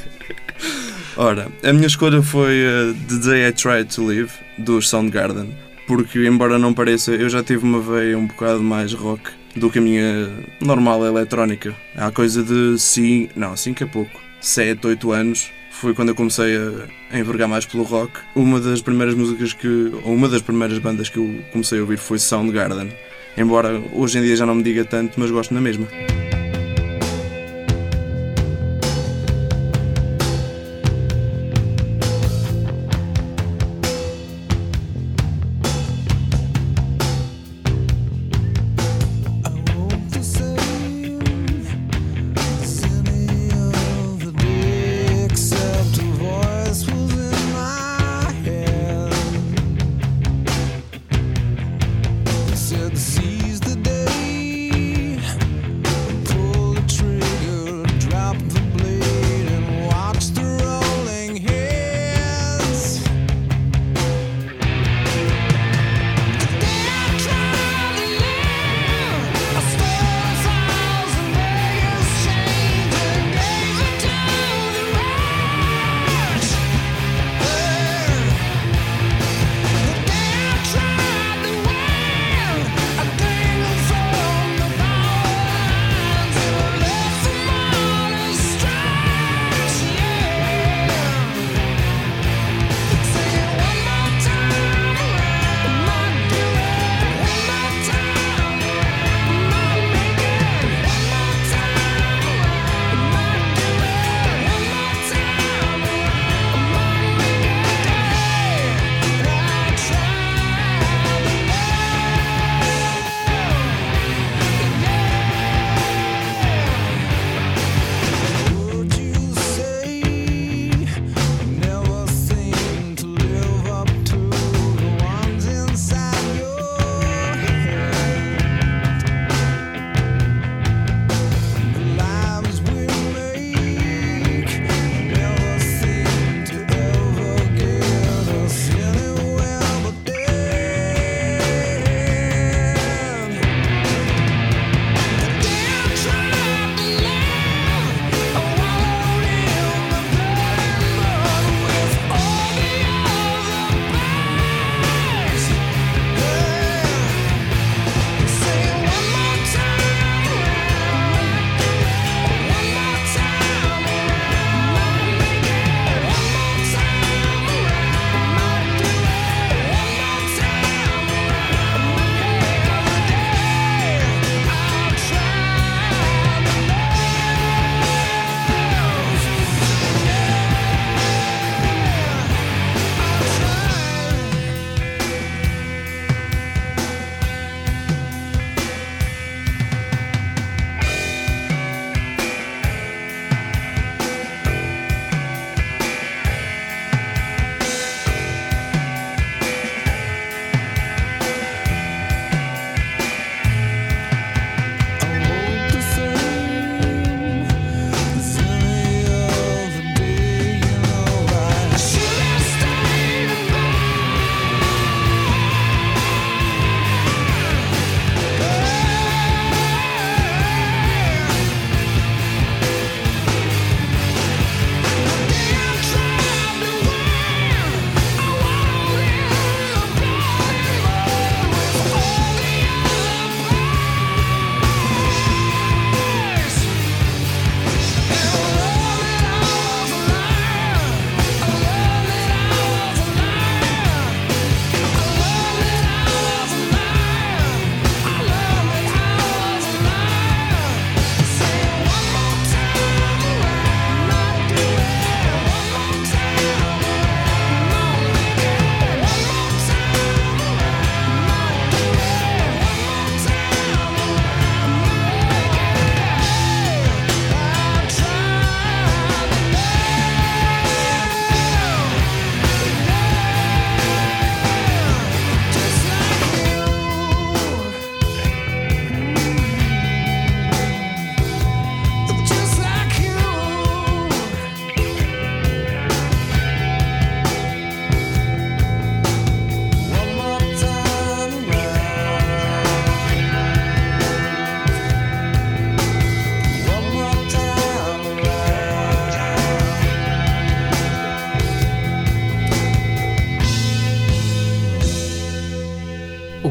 Ora, 1.17 1.49
a 1.65 1.73
minha 1.73 1.87
escolha 1.87 2.23
foi 2.23 2.65
uh, 2.67 2.95
The 3.09 3.17
Day 3.17 3.49
I 3.49 3.53
Tried 3.53 3.95
to 3.95 4.05
Live, 4.05 4.33
dos 4.59 4.89
Soundgarden, 4.89 5.57
porque, 5.87 6.27
embora 6.27 6.59
não 6.59 6.75
pareça, 6.75 7.13
eu 7.13 7.31
já 7.31 7.43
tive 7.43 7.65
uma 7.65 7.81
veia 7.81 8.19
um 8.19 8.27
bocado 8.27 8.63
mais 8.63 8.93
rock 8.93 9.31
do 9.57 9.71
que 9.71 9.79
a 9.79 9.83
minha 9.83 10.31
normal 10.61 11.05
eletrónica. 11.07 11.75
Há 11.97 12.11
coisa 12.11 12.45
de 12.45 12.79
5, 12.79 13.33
não, 13.35 13.57
5 13.57 13.83
é 13.83 13.87
pouco, 13.87 14.28
7, 14.49 14.87
8 14.87 15.13
anos, 15.13 15.51
foi 15.71 15.93
quando 15.93 16.09
eu 16.09 16.15
comecei 16.15 16.57
a, 16.57 17.19
envergar 17.19 17.47
mais 17.47 17.67
pelo 17.67 17.83
rock. 17.83 18.13
Uma 18.35 18.59
das 18.59 18.81
primeiras 18.81 19.15
músicas 19.15 19.53
que, 19.53 19.93
ou 20.03 20.15
uma 20.15 20.27
das 20.27 20.41
primeiras 20.41 20.79
bandas 20.79 21.11
que 21.11 21.19
eu 21.19 21.45
comecei 21.53 21.79
a 21.79 21.83
ouvir 21.83 21.99
foi 21.99 22.19
Soundgarden. 22.19 22.91
Embora 23.37 23.79
hoje 23.93 24.19
em 24.19 24.23
dia 24.23 24.35
já 24.35 24.47
não 24.47 24.55
me 24.55 24.63
diga 24.63 24.85
tanto, 24.87 25.21
mas 25.21 25.31
gosto 25.31 25.53
na 25.53 25.61
mesma. 25.61 25.87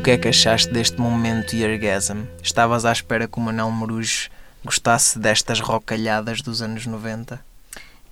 Que 0.08 0.12
é 0.12 0.18
que 0.18 0.30
achaste 0.30 0.72
deste 0.72 1.02
momento 1.02 1.54
Eargasm? 1.54 2.24
Estavas 2.42 2.86
à 2.86 2.94
espera 2.94 3.28
que 3.28 3.38
o 3.38 3.42
Manel 3.42 3.70
Morujo 3.70 4.30
gostasse 4.64 5.20
destas 5.20 5.60
rocalhadas 5.60 6.42
dos 6.42 6.62
anos 6.62 6.86
90? 6.86 7.38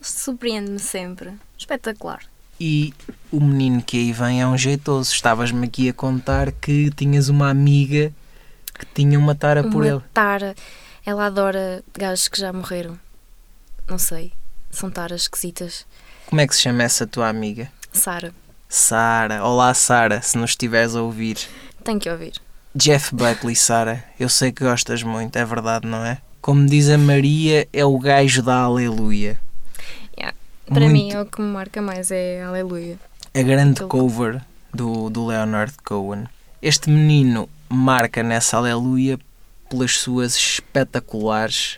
Surpreende-me 0.02 0.78
sempre. 0.78 1.32
Espetacular. 1.58 2.20
E 2.60 2.94
o 3.32 3.40
menino 3.40 3.82
que 3.82 3.96
aí 3.96 4.12
vem 4.12 4.42
é 4.42 4.46
um 4.46 4.58
jeitoso. 4.58 5.14
Estavas-me 5.14 5.68
aqui 5.68 5.88
a 5.88 5.94
contar 5.94 6.52
que 6.52 6.92
tinhas 6.92 7.30
uma 7.30 7.50
amiga 7.50 8.12
que 8.78 8.86
tinha 8.94 9.18
uma 9.18 9.34
tara 9.34 9.64
por 9.64 9.82
Uma 9.82 9.88
ele. 9.88 10.02
tara. 10.14 10.54
Ela 11.06 11.28
adora 11.28 11.82
gajos 11.98 12.28
que 12.28 12.42
já 12.42 12.52
morreram. 12.52 13.00
Não 13.88 13.98
sei. 13.98 14.34
São 14.70 14.92
taras 14.92 15.22
esquisitas. 15.22 15.86
Como 16.26 16.42
é 16.42 16.46
que 16.46 16.56
se 16.58 16.64
chama 16.64 16.84
essa 16.84 17.08
tua 17.08 17.30
amiga? 17.30 17.72
Sara, 17.94 18.34
Sara. 18.68 19.46
Olá, 19.46 19.74
Sara, 19.74 20.22
se 20.22 20.38
nos 20.38 20.50
estiveres 20.52 20.96
a 20.96 21.02
ouvir. 21.02 21.38
Tem 21.86 21.98
que 21.98 22.10
ouvir. 22.10 22.34
Jeff 22.76 23.16
Buckley, 23.16 23.56
Sara, 23.56 24.04
eu 24.20 24.28
sei 24.28 24.52
que 24.52 24.64
gostas 24.66 25.02
muito, 25.04 25.38
é 25.38 25.46
verdade, 25.46 25.88
não 25.88 26.04
é? 26.06 26.18
Como 26.42 26.66
diz 26.66 26.90
a 26.90 26.98
Maria, 26.98 27.68
é 27.72 27.86
o 27.86 27.98
gajo 27.98 28.42
da 28.44 28.56
Aleluia. 28.58 29.40
Para 30.68 30.80
Muito- 30.80 30.94
mim 30.94 31.12
é 31.12 31.22
o 31.22 31.26
que 31.28 31.40
me 31.40 31.48
marca 31.54 31.80
mais, 31.80 32.10
é 32.10 32.42
Aleluia. 32.44 32.98
a 33.36 33.42
grande 33.44 33.74
Aquele- 33.74 33.88
cover 33.90 34.42
do, 34.74 35.12
do 35.12 35.28
Leonard 35.28 35.72
Cohen. 35.84 36.26
Este 36.60 36.90
menino 36.90 37.48
marca 37.70 38.24
nessa 38.24 38.58
Aleluia 38.58 39.20
pelas 39.70 39.92
suas 40.00 40.36
espetaculares 40.36 41.78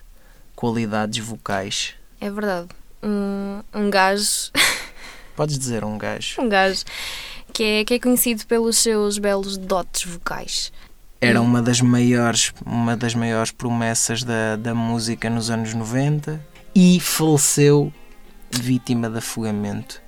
qualidades 0.56 1.20
vocais. 1.24 1.96
É 2.22 2.32
verdade. 2.32 2.70
Um, 3.04 3.62
um 3.76 3.89
gajo, 3.89 4.52
Podes 5.36 5.60
dizer 5.60 5.84
um 5.84 5.98
gajo. 5.98 6.41
um 6.41 6.48
gajo 6.48 6.86
que 7.58 7.63
é, 7.63 7.84
que 7.84 7.96
é 7.96 8.00
conhecido 8.00 8.46
pelos 8.46 8.78
seus 8.78 9.17
belos 9.17 9.58
dotes 9.58 10.04
vocais. 10.04 10.72
Era 11.20 11.41
uma 11.41 11.60
das 11.60 11.82
maiores, 11.82 12.54
uma 12.63 12.96
das 12.96 13.15
maiores 13.15 13.50
promessas 13.50 14.22
da, 14.22 14.56
da 14.56 14.76
música 14.76 15.28
nos 15.28 15.50
anos 15.50 15.74
90 15.74 16.39
e 16.76 17.00
faleceu 17.00 17.91
vítima 18.52 19.10
de 19.10 19.17
afogamento. 19.17 20.00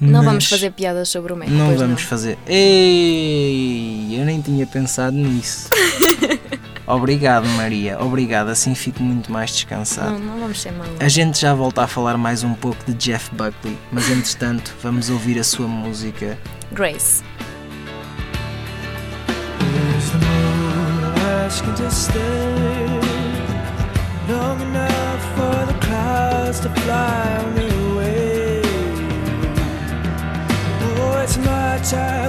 Não 0.00 0.20
Mas 0.20 0.24
vamos 0.24 0.46
fazer 0.46 0.70
piadas 0.72 1.10
sobre 1.10 1.34
o 1.34 1.36
médico. 1.36 1.58
Não 1.58 1.76
vamos 1.76 2.00
fazer. 2.00 2.38
Ei, 2.46 4.18
eu 4.18 4.24
nem 4.24 4.40
tinha 4.40 4.66
pensado 4.66 5.14
nisso. 5.14 5.68
Obrigado, 6.86 7.46
Maria. 7.50 7.98
Obrigado, 8.00 8.48
assim 8.48 8.74
fico 8.74 9.02
muito 9.02 9.32
mais 9.32 9.50
descansado. 9.50 10.12
Não, 10.12 10.18
não 10.18 10.40
vamos 10.40 10.60
ser 10.60 10.72
malucos. 10.72 11.00
A 11.00 11.08
gente 11.08 11.40
já 11.40 11.54
volta 11.54 11.82
a 11.82 11.86
falar 11.86 12.16
mais 12.18 12.44
um 12.44 12.52
pouco 12.54 12.84
de 12.84 12.92
Jeff 12.94 13.30
Buckley, 13.34 13.78
mas 13.90 14.10
entretanto 14.10 14.74
vamos 14.82 15.08
ouvir 15.08 15.38
a 15.38 15.44
sua 15.44 15.66
música. 15.66 16.38
Grace. 16.72 17.22
Asking 21.46 21.74
to 21.74 21.90
stay 21.90 22.86
long 24.28 24.60
enough 24.60 25.22
for 25.36 25.66
the 25.66 25.78
clouds 25.86 26.60
to 26.60 26.70
fly 26.70 27.44
me 27.54 27.68
away? 27.92 28.62
Oh, 30.80 31.22
it's 31.22 31.36
my 31.36 31.78
time 31.82 32.23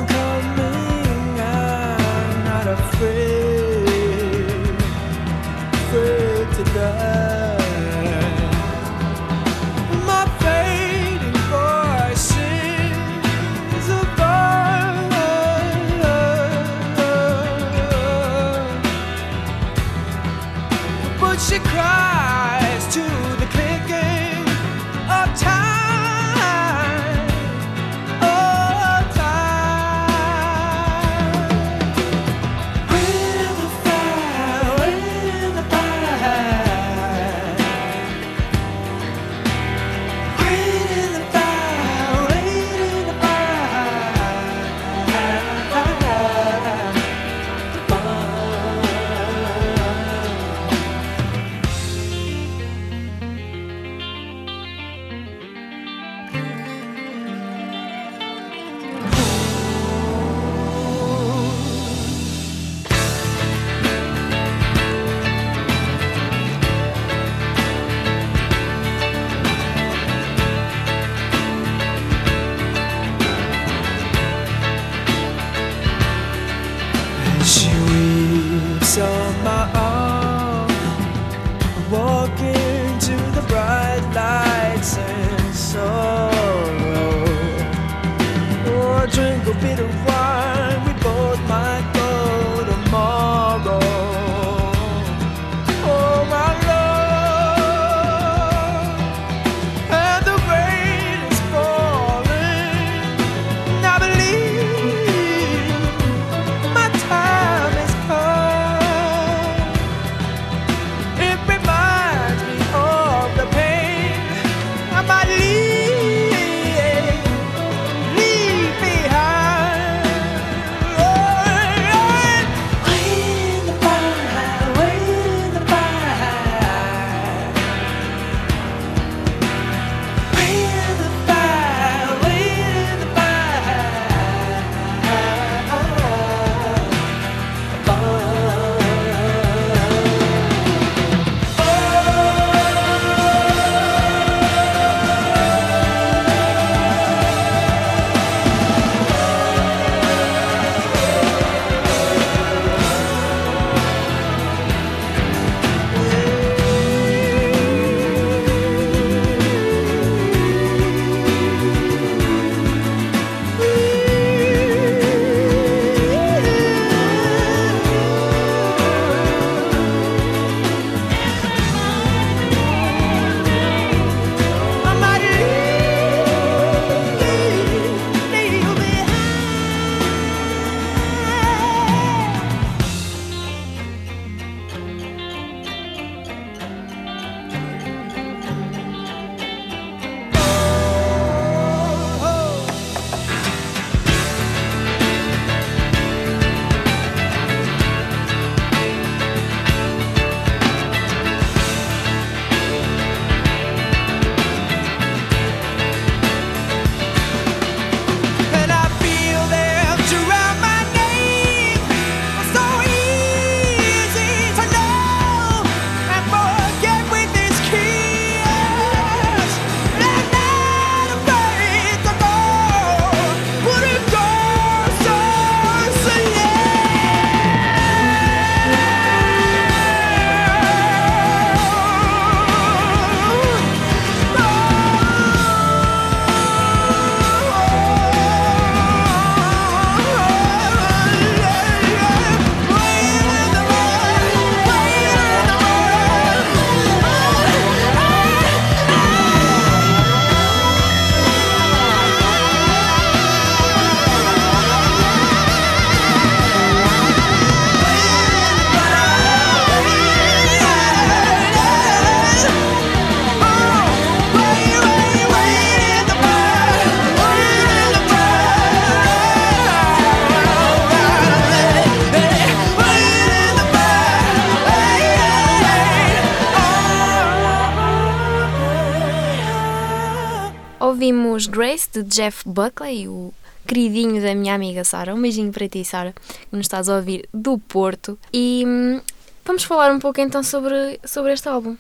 de 282.04 282.16
Jeff 282.16 282.44
Buckley, 282.48 283.08
o 283.08 283.34
queridinho 283.68 284.22
da 284.22 284.34
minha 284.36 284.54
amiga 284.56 284.84
Sara. 284.84 285.14
Um 285.16 285.22
beijinho 285.22 285.52
para 285.52 285.68
ti, 285.68 285.84
Sara, 285.84 286.14
que 286.14 286.56
nos 286.56 286.66
estás 286.66 286.90
a 286.90 286.96
ouvir 286.96 287.28
do 287.34 287.58
Porto. 287.58 288.18
E 288.34 288.64
hum, 288.66 289.02
vamos 289.46 289.64
falar 289.64 289.92
um 289.92 290.00
pouco 290.00 290.20
então 290.22 290.44
sobre, 290.44 291.00
sobre 291.04 291.34
este 291.34 291.48
álbum. 291.48 291.76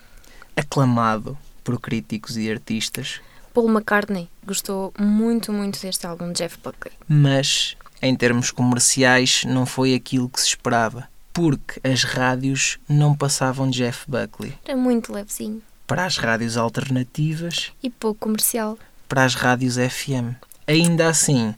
Aclamado 0.55 1.38
por 1.63 1.80
críticos 1.80 2.38
e 2.38 2.49
artistas, 2.51 3.20
Paul 3.53 3.70
McCartney 3.70 4.30
gostou 4.45 4.93
muito, 4.99 5.51
muito 5.51 5.80
deste 5.82 6.05
álbum 6.05 6.32
de 6.32 6.39
Jeff 6.39 6.57
Buckley. 6.63 6.93
mas 7.07 7.76
em 8.01 8.16
termos 8.16 8.51
comerciais 8.51 9.43
não 9.45 9.66
foi 9.66 9.93
aquilo 9.95 10.30
que 10.30 10.39
se 10.39 10.47
esperava, 10.47 11.07
porque 11.34 11.80
as 11.84 12.03
rádios 12.03 12.78
não 12.88 13.16
passavam 13.16 13.70
Jeff 13.70 14.05
Buckley. 14.07 14.53
Era 14.66 14.78
muito 14.78 15.11
levezinho 15.11 15.61
Para 15.88 16.05
as 16.05 16.18
rádios 16.18 16.57
alternativas, 16.57 17.72
e 17.82 17.89
pouco 17.89 18.20
comercial. 18.20 18.78
Para 19.08 19.24
as 19.24 19.36
rádios 19.36 19.76
FM. 19.76 20.36
Ainda 20.68 21.08
assim, 21.08 21.53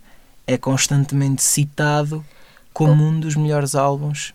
é 0.46 0.58
constantemente 0.58 1.42
citado 1.44 2.26
como 2.74 3.04
um 3.04 3.20
dos 3.20 3.36
melhores 3.36 3.76
álbuns 3.76 4.34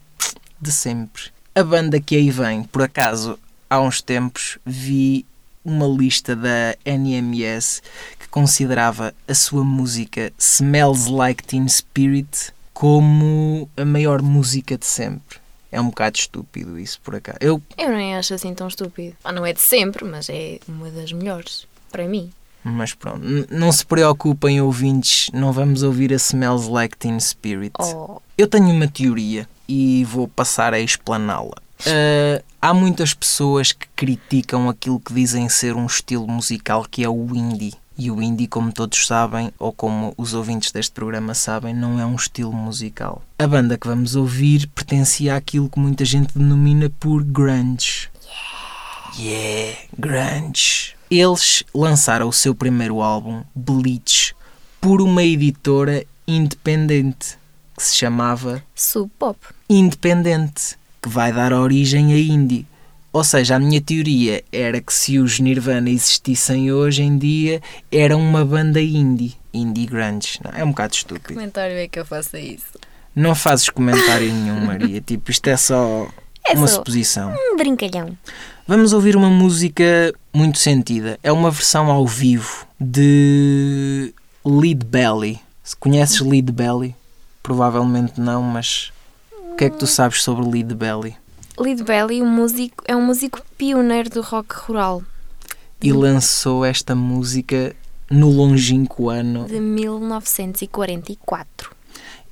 de 0.60 0.72
sempre. 0.72 1.24
A 1.54 1.62
banda 1.62 2.00
que 2.00 2.16
aí 2.16 2.30
vem, 2.30 2.64
por 2.64 2.82
acaso, 2.82 3.38
há 3.68 3.80
uns 3.80 4.00
tempos 4.00 4.58
vi 4.64 5.26
uma 5.64 5.86
lista 5.86 6.34
da 6.34 6.76
NMS 6.84 7.82
que 8.18 8.28
considerava 8.28 9.14
a 9.28 9.34
sua 9.34 9.64
música 9.64 10.32
Smells 10.38 11.10
Like 11.10 11.44
Teen 11.44 11.68
Spirit 11.68 12.52
como 12.72 13.68
a 13.76 13.84
maior 13.84 14.22
música 14.22 14.76
de 14.76 14.86
sempre. 14.86 15.38
É 15.70 15.80
um 15.80 15.86
bocado 15.86 16.18
estúpido 16.18 16.78
isso, 16.78 17.00
por 17.00 17.14
acaso. 17.14 17.38
Eu 17.40 17.62
Eu 17.78 17.90
nem 17.90 18.14
acho 18.16 18.34
assim 18.34 18.52
tão 18.54 18.68
estúpido. 18.68 19.16
Ah, 19.24 19.32
não 19.32 19.46
é 19.46 19.52
de 19.52 19.60
sempre, 19.60 20.04
mas 20.04 20.28
é 20.28 20.58
uma 20.68 20.90
das 20.90 21.12
melhores. 21.12 21.66
Para 21.90 22.06
mim. 22.06 22.30
Mas 22.64 22.94
pronto, 22.94 23.20
não 23.50 23.72
se 23.72 23.84
preocupem, 23.84 24.60
ouvintes, 24.60 25.30
não 25.32 25.52
vamos 25.52 25.82
ouvir 25.82 26.12
a 26.12 26.16
Smells 26.16 26.70
Like 26.70 26.96
Teen 26.96 27.18
Spirit. 27.18 27.72
Oh, 27.78 28.20
Eu 28.38 28.46
tenho 28.46 28.70
uma 28.70 28.86
teoria 28.86 29.48
e 29.68 30.04
vou 30.04 30.28
passar 30.28 30.72
a 30.72 30.78
explaná-la. 30.80 31.56
Ah, 31.86 32.42
há 32.60 32.72
muitas 32.74 33.12
pessoas 33.14 33.72
que 33.72 33.86
criticam 33.96 34.68
aquilo 34.68 35.00
que 35.00 35.12
dizem 35.12 35.48
ser 35.48 35.74
um 35.74 35.86
estilo 35.86 36.28
musical 36.28 36.86
que 36.88 37.02
é 37.02 37.08
o 37.08 37.34
indie. 37.34 37.74
E 37.98 38.10
o 38.10 38.22
indie, 38.22 38.46
como 38.46 38.72
todos 38.72 39.06
sabem, 39.06 39.52
ou 39.58 39.70
como 39.72 40.14
os 40.16 40.32
ouvintes 40.32 40.72
deste 40.72 40.92
programa 40.92 41.34
sabem, 41.34 41.74
não 41.74 42.00
é 42.00 42.06
um 42.06 42.16
estilo 42.16 42.52
musical. 42.52 43.22
A 43.38 43.46
banda 43.46 43.76
que 43.76 43.86
vamos 43.86 44.16
ouvir 44.16 44.66
pertencia 44.68 45.36
àquilo 45.36 45.68
que 45.68 45.78
muita 45.78 46.04
gente 46.04 46.36
denomina 46.36 46.90
por 46.98 47.22
grunge. 47.22 48.08
Yeah, 49.18 49.76
grunge. 49.98 50.94
Eles 51.14 51.62
lançaram 51.74 52.26
o 52.26 52.32
seu 52.32 52.54
primeiro 52.54 53.02
álbum, 53.02 53.44
Bleach, 53.54 54.34
por 54.80 55.02
uma 55.02 55.22
editora 55.22 56.06
independente 56.26 57.36
que 57.76 57.82
se 57.82 57.96
chamava 57.96 58.64
sub 58.74 59.10
pop. 59.18 59.38
Independente, 59.68 60.78
que 61.02 61.10
vai 61.10 61.30
dar 61.30 61.52
origem 61.52 62.14
a 62.14 62.18
indie. 62.18 62.66
Ou 63.12 63.22
seja, 63.22 63.56
a 63.56 63.58
minha 63.58 63.78
teoria 63.78 64.42
era 64.50 64.80
que 64.80 64.94
se 64.94 65.18
os 65.18 65.38
Nirvana 65.38 65.90
existissem 65.90 66.72
hoje 66.72 67.02
em 67.02 67.18
dia, 67.18 67.60
era 67.92 68.16
uma 68.16 68.42
banda 68.42 68.80
indie. 68.80 69.36
Indie 69.52 69.84
grunge. 69.84 70.40
Não, 70.42 70.50
é 70.52 70.64
um 70.64 70.70
bocado 70.70 70.94
estúpido. 70.94 71.34
comentário 71.34 71.76
é 71.76 71.86
que 71.88 72.00
eu 72.00 72.06
faça 72.06 72.40
isso? 72.40 72.80
Não 73.14 73.34
fazes 73.34 73.68
comentário 73.68 74.32
nenhum, 74.32 74.64
Maria. 74.64 74.98
Tipo, 75.04 75.30
isto 75.30 75.46
é 75.48 75.58
só 75.58 76.08
É 76.46 76.52
uma 76.54 76.68
suposição. 76.68 77.34
um 77.52 77.56
brincalhão. 77.56 78.16
Vamos 78.66 78.92
ouvir 78.92 79.16
uma 79.16 79.30
música 79.30 80.12
muito 80.32 80.58
sentida. 80.58 81.18
É 81.22 81.30
uma 81.32 81.50
versão 81.50 81.90
ao 81.90 82.06
vivo 82.06 82.66
de 82.80 84.12
Lead 84.44 84.84
Belly. 84.84 85.40
Se 85.62 85.76
conheces 85.76 86.20
Lead 86.20 86.50
Belly? 86.52 86.94
Provavelmente 87.42 88.20
não, 88.20 88.42
mas 88.42 88.92
o 89.52 89.56
que 89.56 89.64
é 89.64 89.70
que 89.70 89.78
tu 89.78 89.86
sabes 89.86 90.22
sobre 90.22 90.44
Lead 90.44 90.74
Belly? 90.74 91.16
Lead 91.58 91.82
Belly 91.84 92.22
um 92.22 92.28
músico, 92.28 92.82
é 92.86 92.94
um 92.96 93.04
músico 93.04 93.40
pioneiro 93.58 94.08
do 94.10 94.20
rock 94.22 94.54
rural 94.66 95.02
E 95.82 95.92
lançou 95.92 96.64
esta 96.64 96.94
música 96.94 97.74
no 98.10 98.30
longínquo 98.30 99.08
ano. 99.10 99.44
de 99.46 99.60
1944. 99.60 101.70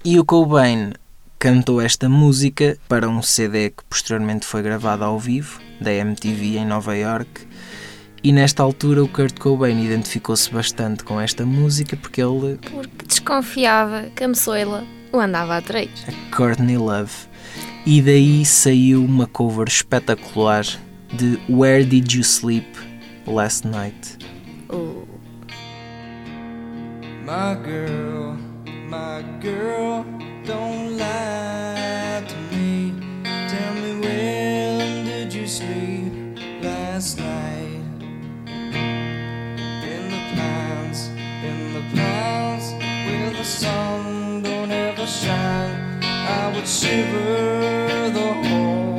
E 0.04 0.18
o 0.18 0.24
Cobain 0.24 0.92
cantou 1.40 1.80
esta 1.80 2.06
música 2.06 2.76
para 2.86 3.08
um 3.08 3.22
CD 3.22 3.70
que 3.70 3.82
posteriormente 3.88 4.44
foi 4.44 4.60
gravado 4.60 5.04
ao 5.04 5.18
vivo, 5.18 5.58
da 5.80 5.90
MTV 5.90 6.58
em 6.58 6.66
Nova 6.66 6.94
York. 6.94 7.48
E 8.22 8.30
nesta 8.30 8.62
altura 8.62 9.02
o 9.02 9.08
Kurt 9.08 9.38
Cobain 9.38 9.82
identificou-se 9.82 10.52
bastante 10.52 11.02
com 11.02 11.18
esta 11.18 11.46
música 11.46 11.96
porque 11.96 12.20
ele 12.20 12.58
Porque 12.70 13.06
desconfiava 13.06 14.02
que 14.14 14.22
a 14.22 14.28
moçoila 14.28 14.84
o 15.10 15.18
andava 15.18 15.56
a 15.56 15.62
trair. 15.62 15.88
a 16.06 16.36
Courtney 16.36 16.76
Love. 16.76 17.10
E 17.86 18.02
daí 18.02 18.44
saiu 18.44 19.02
uma 19.02 19.26
cover 19.26 19.66
espetacular 19.66 20.66
de 21.14 21.40
Where 21.48 21.82
Did 21.82 22.12
You 22.12 22.22
Sleep 22.22 22.68
Last 23.26 23.66
Night? 23.66 24.18
O 24.68 25.08
My 27.24 27.56
girl, 27.64 28.34
my 28.90 29.24
girl, 29.40 30.04
don't 30.50 30.98
lie 30.98 32.24
to 32.26 32.36
me. 32.52 32.92
Tell 33.52 33.74
me 33.82 33.90
when 34.04 35.04
did 35.04 35.32
you 35.32 35.46
sleep 35.46 36.12
last 36.60 37.18
night? 37.18 37.84
In 39.92 40.02
the 40.14 40.22
pines, 40.34 41.00
in 41.48 41.58
the 41.76 41.84
pines, 41.94 42.66
where 43.06 43.32
the 43.40 43.44
sun 43.44 44.42
don't 44.42 44.72
ever 44.72 45.06
shine. 45.06 46.02
I 46.02 46.52
would 46.52 46.66
shiver 46.66 48.10
the 48.18 48.30
whole 48.42 48.89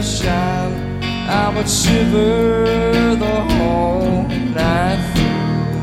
don't 0.00 0.08
shine. 0.08 1.02
I 1.28 1.54
would 1.54 1.68
shiver 1.68 3.16
the 3.16 3.40
whole 3.52 4.22
night 4.54 5.00
through. 5.14 5.76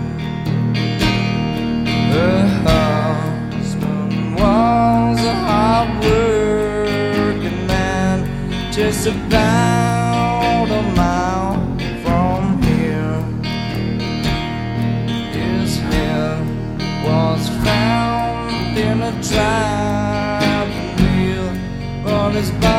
Her 2.14 2.42
husband 2.66 4.36
was 4.36 5.20
a 5.24 5.36
hard 5.48 5.90
working 6.04 7.68
man, 7.68 8.18
just 8.72 9.08
about 9.08 10.68
a 10.72 10.82
mile 10.96 11.58
from 12.04 12.62
here. 12.64 13.22
His 15.32 15.78
head 15.78 16.46
was 17.06 17.50
found 17.64 18.78
in 18.78 19.02
a 19.02 19.12
driving 19.30 20.96
wheel, 21.04 21.50
but 22.04 22.32
his 22.32 22.52
body 22.52 22.77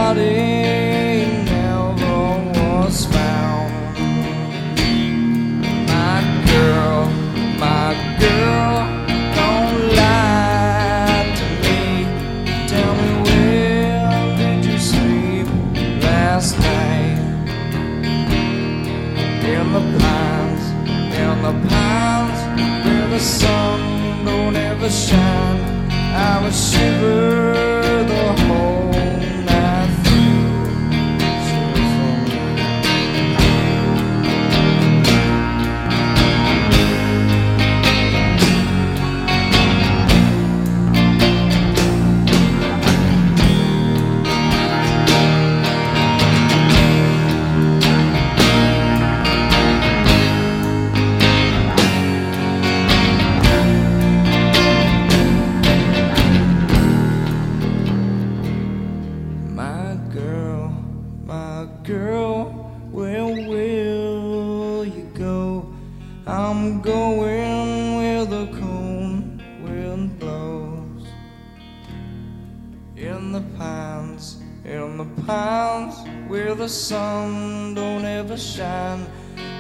the 76.69 76.75
sun 76.75 77.73
don't 77.73 78.05
ever 78.05 78.37
shine, 78.37 79.07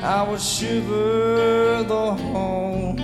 I 0.02 0.28
would 0.28 0.42
shiver 0.42 1.82
the 1.82 2.12
whole 2.12 2.96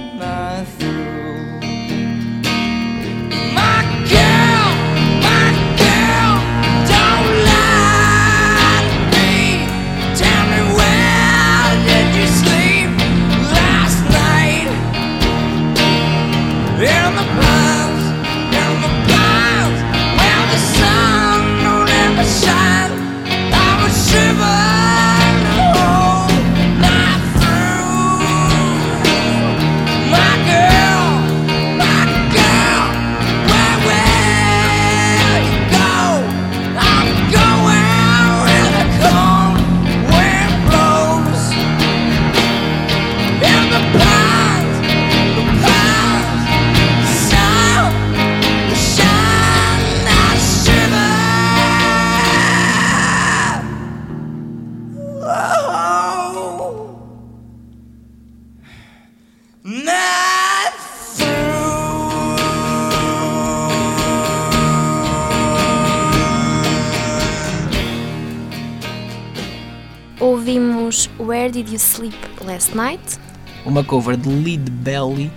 Did 71.55 71.69
You 71.69 71.79
Sleep 71.79 72.17
Last 72.45 72.75
Night? 72.77 73.17
Uma 73.65 73.85
cover 73.85 74.17
de 74.17 74.29
Lead 74.29 74.69
Belly, 74.71 75.31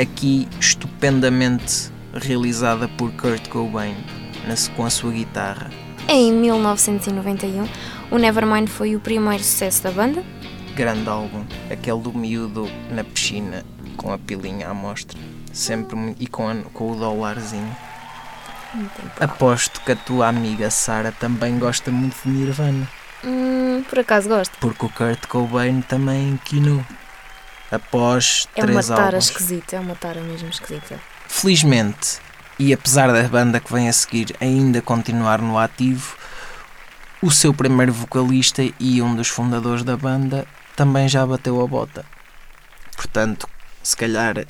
aqui 0.00 0.48
estupendamente 0.58 1.90
realizada 2.14 2.88
por 2.88 3.12
Kurt 3.12 3.46
Cobain 3.48 3.94
na- 4.48 4.54
com 4.74 4.86
a 4.86 4.90
sua 4.90 5.12
guitarra. 5.12 5.70
Em 6.08 6.32
1991, 6.32 7.68
o 8.10 8.16
Nevermind 8.18 8.68
foi 8.68 8.96
o 8.96 9.00
primeiro 9.00 9.44
sucesso 9.44 9.82
da 9.82 9.90
banda. 9.90 10.24
Grande 10.74 11.06
álbum, 11.10 11.44
aquele 11.70 12.00
do 12.00 12.12
miúdo 12.14 12.66
na 12.90 13.04
piscina 13.04 13.62
com 13.98 14.10
a 14.14 14.16
pilinha 14.18 14.70
à 14.70 14.72
mostra, 14.74 15.18
sempre 15.52 16.16
e 16.18 16.26
com, 16.26 16.48
a- 16.48 16.56
com 16.72 16.92
o 16.92 16.96
dólarzinho. 16.96 17.76
Aposto 19.20 19.80
que 19.82 19.92
a 19.92 19.96
tua 19.96 20.28
amiga 20.28 20.70
Sara 20.70 21.12
também 21.12 21.58
gosta 21.58 21.90
muito 21.90 22.16
de 22.24 22.30
Nirvana, 22.30 22.88
Hum, 23.24 23.84
por 23.88 23.98
acaso 23.98 24.28
gosto. 24.28 24.56
porque 24.60 24.86
o 24.86 24.88
Kurt 24.88 25.26
Cobain 25.26 25.80
também 25.82 26.38
quinou. 26.44 26.84
Após 27.70 28.48
É 28.56 28.60
uma 28.62 28.66
três 28.72 28.88
tara 28.88 29.02
álbuns. 29.04 29.24
esquisita, 29.30 29.76
é 29.76 29.80
uma 29.80 29.94
tara 29.94 30.20
mesmo 30.20 30.48
esquisita. 30.48 30.98
Felizmente, 31.28 32.18
e 32.58 32.72
apesar 32.72 33.12
da 33.12 33.22
banda 33.28 33.60
que 33.60 33.72
vem 33.72 33.88
a 33.88 33.92
seguir 33.92 34.34
ainda 34.40 34.82
continuar 34.82 35.40
no 35.40 35.56
ativo, 35.58 36.16
o 37.22 37.30
seu 37.30 37.54
primeiro 37.54 37.92
vocalista 37.92 38.62
e 38.80 39.00
um 39.00 39.14
dos 39.14 39.28
fundadores 39.28 39.84
da 39.84 39.96
banda 39.96 40.46
também 40.74 41.08
já 41.08 41.24
bateu 41.24 41.62
a 41.62 41.66
bota. 41.66 42.04
Portanto, 42.96 43.48
se 43.82 43.96
calhar, 43.96 44.44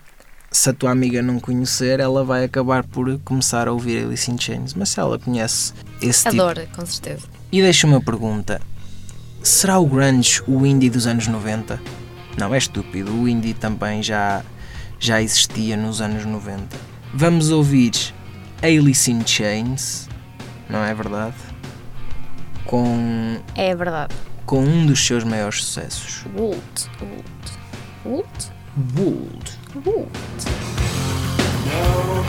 se 0.50 0.70
a 0.70 0.72
tua 0.72 0.90
amiga 0.90 1.22
não 1.22 1.38
conhecer, 1.38 2.00
ela 2.00 2.24
vai 2.24 2.44
acabar 2.44 2.84
por 2.84 3.18
começar 3.20 3.68
a 3.68 3.72
ouvir 3.72 4.04
Alice 4.04 4.30
in 4.30 4.38
Chains. 4.38 4.74
Mas 4.74 4.90
se 4.90 5.00
ela 5.00 5.18
conhece 5.18 5.72
esse 6.02 6.24
tipo... 6.28 6.42
Adora, 6.42 6.66
com 6.74 6.84
certeza. 6.84 7.26
E 7.52 7.60
deixa 7.62 7.86
uma 7.86 8.00
pergunta. 8.00 8.60
Será 9.42 9.78
o 9.78 9.86
grunge 9.86 10.42
o 10.46 10.66
indie 10.66 10.90
dos 10.90 11.06
anos 11.06 11.26
90? 11.26 11.80
Não, 12.38 12.54
é 12.54 12.58
estúpido. 12.58 13.12
O 13.12 13.28
indie 13.28 13.54
também 13.54 14.02
já, 14.02 14.42
já 14.98 15.22
existia 15.22 15.76
nos 15.76 16.00
anos 16.00 16.24
90. 16.24 16.76
Vamos 17.14 17.50
ouvir 17.50 17.92
Alice 18.62 19.10
in 19.10 19.26
Chains, 19.26 20.08
não 20.68 20.84
é 20.84 20.94
verdade? 20.94 21.34
Com, 22.66 23.40
É 23.56 23.74
verdade. 23.74 24.14
com 24.46 24.62
um 24.62 24.86
dos 24.86 25.04
seus 25.04 25.24
maiores 25.24 25.64
sucessos. 25.64 26.24
Wult. 26.36 26.88
Wult. 27.00 27.58
Wult? 28.04 28.52
Wold. 28.96 29.59
rot. 29.74 30.08
No, 31.66 32.20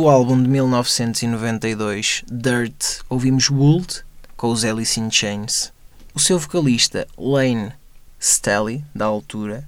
Do 0.00 0.08
álbum 0.08 0.42
de 0.42 0.48
1992, 0.48 2.24
Dirt, 2.26 3.00
ouvimos 3.06 3.50
Wold, 3.50 4.02
com 4.34 4.48
os 4.48 4.64
Alice 4.64 4.98
in 4.98 5.10
Chains. 5.10 5.70
O 6.14 6.18
seu 6.18 6.38
vocalista, 6.38 7.06
Lane 7.18 7.70
Stelly, 8.18 8.82
da 8.94 9.04
altura, 9.04 9.62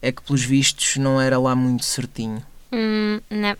é 0.00 0.12
que 0.12 0.22
pelos 0.22 0.44
vistos 0.44 0.96
não 0.96 1.20
era 1.20 1.40
lá 1.40 1.56
muito 1.56 1.84
certinho. 1.84 2.40
Hum, 2.72 3.20
não. 3.28 3.56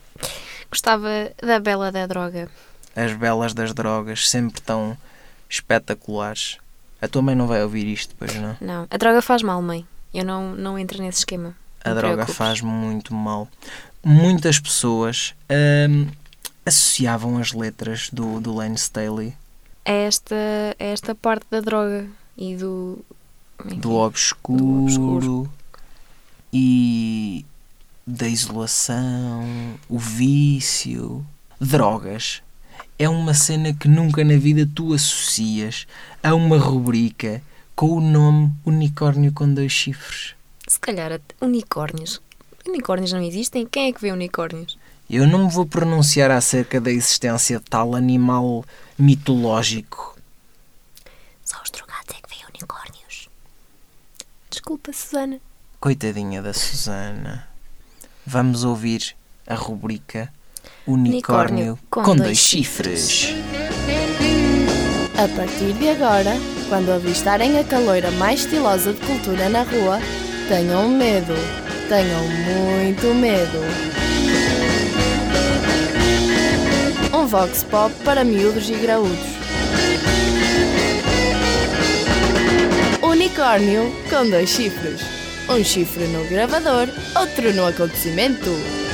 Gostava 0.71 1.09
da 1.43 1.59
Bela 1.59 1.91
da 1.91 2.07
Droga. 2.07 2.49
As 2.95 3.11
belas 3.11 3.53
das 3.53 3.73
drogas, 3.73 4.29
sempre 4.29 4.61
tão 4.61 4.97
espetaculares. 5.49 6.59
A 7.01 7.09
tua 7.09 7.23
mãe 7.23 7.35
não 7.35 7.45
vai 7.45 7.61
ouvir 7.61 7.87
isto, 7.87 8.15
pois 8.17 8.33
não? 8.35 8.55
Não, 8.61 8.87
a 8.89 8.97
droga 8.97 9.21
faz 9.21 9.43
mal, 9.43 9.61
mãe. 9.61 9.85
Eu 10.13 10.23
não, 10.23 10.55
não 10.55 10.79
entro 10.79 11.03
nesse 11.03 11.17
esquema. 11.17 11.53
A 11.83 11.89
droga 11.93 12.13
preocupes. 12.13 12.35
faz 12.35 12.61
muito 12.61 13.13
mal. 13.13 13.49
Muitas 14.07 14.59
pessoas 14.59 15.33
hum, 15.89 16.07
associavam 16.63 17.39
as 17.39 17.53
letras 17.53 18.07
do, 18.13 18.39
do 18.39 18.53
Lane 18.53 18.75
Staley 18.75 19.33
É 19.83 20.03
esta, 20.05 20.35
é 20.77 20.91
esta 20.91 21.15
parte 21.15 21.47
da 21.49 21.59
droga 21.59 22.07
e 22.37 22.55
do. 22.55 23.03
enfim, 23.65 23.79
do 23.79 23.93
obscuro, 23.93 24.63
do 24.63 24.83
obscuro. 24.83 25.53
e 26.53 27.43
da 28.05 28.27
isolação, 28.27 29.43
o 29.89 29.97
vício, 29.97 31.25
drogas. 31.59 32.43
É 32.99 33.09
uma 33.09 33.33
cena 33.33 33.73
que 33.73 33.87
nunca 33.87 34.23
na 34.23 34.37
vida 34.37 34.69
tu 34.73 34.93
associas 34.93 35.87
a 36.21 36.35
uma 36.35 36.59
rubrica 36.59 37.41
com 37.75 37.87
o 37.87 37.99
nome 37.99 38.53
Unicórnio 38.63 39.33
com 39.33 39.51
dois 39.51 39.71
chifres. 39.71 40.35
Se 40.67 40.79
calhar 40.79 41.19
unicórnios. 41.41 42.21
Unicórnios 42.67 43.13
não 43.13 43.21
existem? 43.21 43.65
Quem 43.65 43.89
é 43.89 43.93
que 43.93 44.01
vê 44.01 44.11
unicórnios? 44.11 44.77
Eu 45.09 45.27
não 45.27 45.45
me 45.45 45.51
vou 45.51 45.65
pronunciar 45.65 46.31
acerca 46.31 46.81
da 46.81 46.91
existência 46.91 47.59
de 47.59 47.65
tal 47.65 47.95
animal 47.95 48.65
mitológico. 48.97 50.17
Só 51.43 51.61
os 51.63 51.69
drogados 51.69 52.09
é 52.09 52.21
que 52.21 52.29
veem 52.29 52.45
unicórnios. 52.49 53.29
Desculpa, 54.49 54.91
Susana. 54.91 55.39
Coitadinha 55.79 56.41
da 56.41 56.53
Susana. 56.53 57.47
Vamos 58.25 58.63
ouvir 58.63 59.15
a 59.45 59.53
rubrica 59.53 60.33
Unicórnio, 60.87 61.77
com, 61.89 62.15
dois 62.15 62.37
chifres. 62.37 63.29
A 65.17 65.27
partir 65.35 65.73
de 65.73 65.89
agora, 65.89 66.31
quando 66.67 66.91
avistarem 66.91 67.59
a 67.59 67.63
caloira 67.63 68.11
mais 68.11 68.41
estilosa 68.41 68.93
de 68.93 68.99
cultura 69.01 69.49
na 69.49 69.63
rua, 69.63 69.99
tenham 70.47 70.89
medo. 70.89 71.33
Tenham 71.87 72.23
muito 72.27 73.13
medo. 73.13 73.59
Um 77.13 77.27
vox 77.27 77.63
pop 77.63 77.93
para 78.03 78.23
miúdos 78.23 78.69
e 78.69 78.73
graúdos. 78.73 79.19
Unicórnio 83.03 83.95
com 84.09 84.29
dois 84.29 84.49
chifres. 84.49 85.01
Um 85.47 85.63
chifre 85.63 86.05
no 86.05 86.27
gravador, 86.27 86.89
outro 87.15 87.53
no 87.53 87.67
acontecimento. 87.67 88.84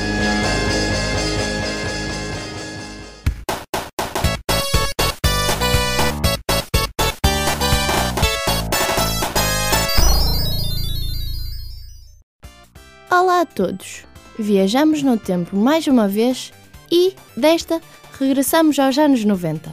Olá 13.22 13.42
a 13.42 13.46
todos! 13.46 14.02
Viajamos 14.36 15.00
no 15.04 15.16
tempo 15.16 15.56
mais 15.56 15.86
uma 15.86 16.08
vez 16.08 16.52
e, 16.90 17.14
desta, 17.36 17.80
regressamos 18.18 18.80
aos 18.80 18.98
anos 18.98 19.24
90. 19.24 19.72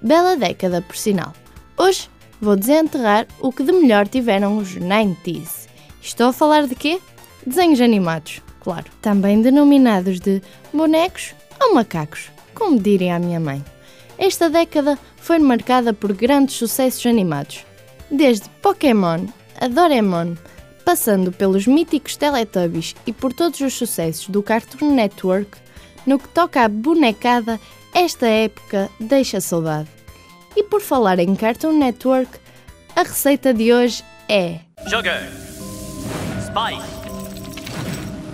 Bela 0.00 0.36
década, 0.36 0.80
por 0.80 0.96
sinal. 0.96 1.32
Hoje 1.76 2.08
vou 2.40 2.54
desenterrar 2.54 3.26
o 3.40 3.50
que 3.50 3.64
de 3.64 3.72
melhor 3.72 4.06
tiveram 4.06 4.56
os 4.56 4.76
90s. 4.76 5.66
Estou 6.00 6.28
a 6.28 6.32
falar 6.32 6.68
de 6.68 6.76
quê? 6.76 7.00
Desenhos 7.44 7.80
animados, 7.80 8.40
claro. 8.60 8.86
Também 9.02 9.42
denominados 9.42 10.20
de 10.20 10.40
bonecos 10.72 11.34
ou 11.60 11.74
macacos, 11.74 12.30
como 12.54 12.78
diria 12.78 13.16
a 13.16 13.18
minha 13.18 13.40
mãe. 13.40 13.64
Esta 14.16 14.48
década 14.48 14.96
foi 15.16 15.40
marcada 15.40 15.92
por 15.92 16.12
grandes 16.12 16.54
sucessos 16.54 17.04
animados, 17.04 17.66
desde 18.08 18.48
Pokémon 18.62 19.26
a 19.60 19.66
Doraemon, 19.66 20.36
passando 20.86 21.32
pelos 21.32 21.66
míticos 21.66 22.16
Teletubbies 22.16 22.94
e 23.04 23.12
por 23.12 23.32
todos 23.32 23.60
os 23.60 23.74
sucessos 23.74 24.28
do 24.28 24.40
Cartoon 24.40 24.94
Network, 24.94 25.58
no 26.06 26.16
que 26.16 26.28
toca 26.28 26.62
à 26.62 26.68
bonecada, 26.68 27.58
esta 27.92 28.28
época 28.28 28.88
deixa 29.00 29.40
saudade. 29.40 29.88
E 30.54 30.62
por 30.62 30.80
falar 30.80 31.18
em 31.18 31.34
Cartoon 31.34 31.72
Network, 31.72 32.38
a 32.94 33.02
receita 33.02 33.52
de 33.52 33.72
hoje 33.72 34.04
é 34.28 34.60
sugar, 34.88 35.28
spice, 36.40 36.86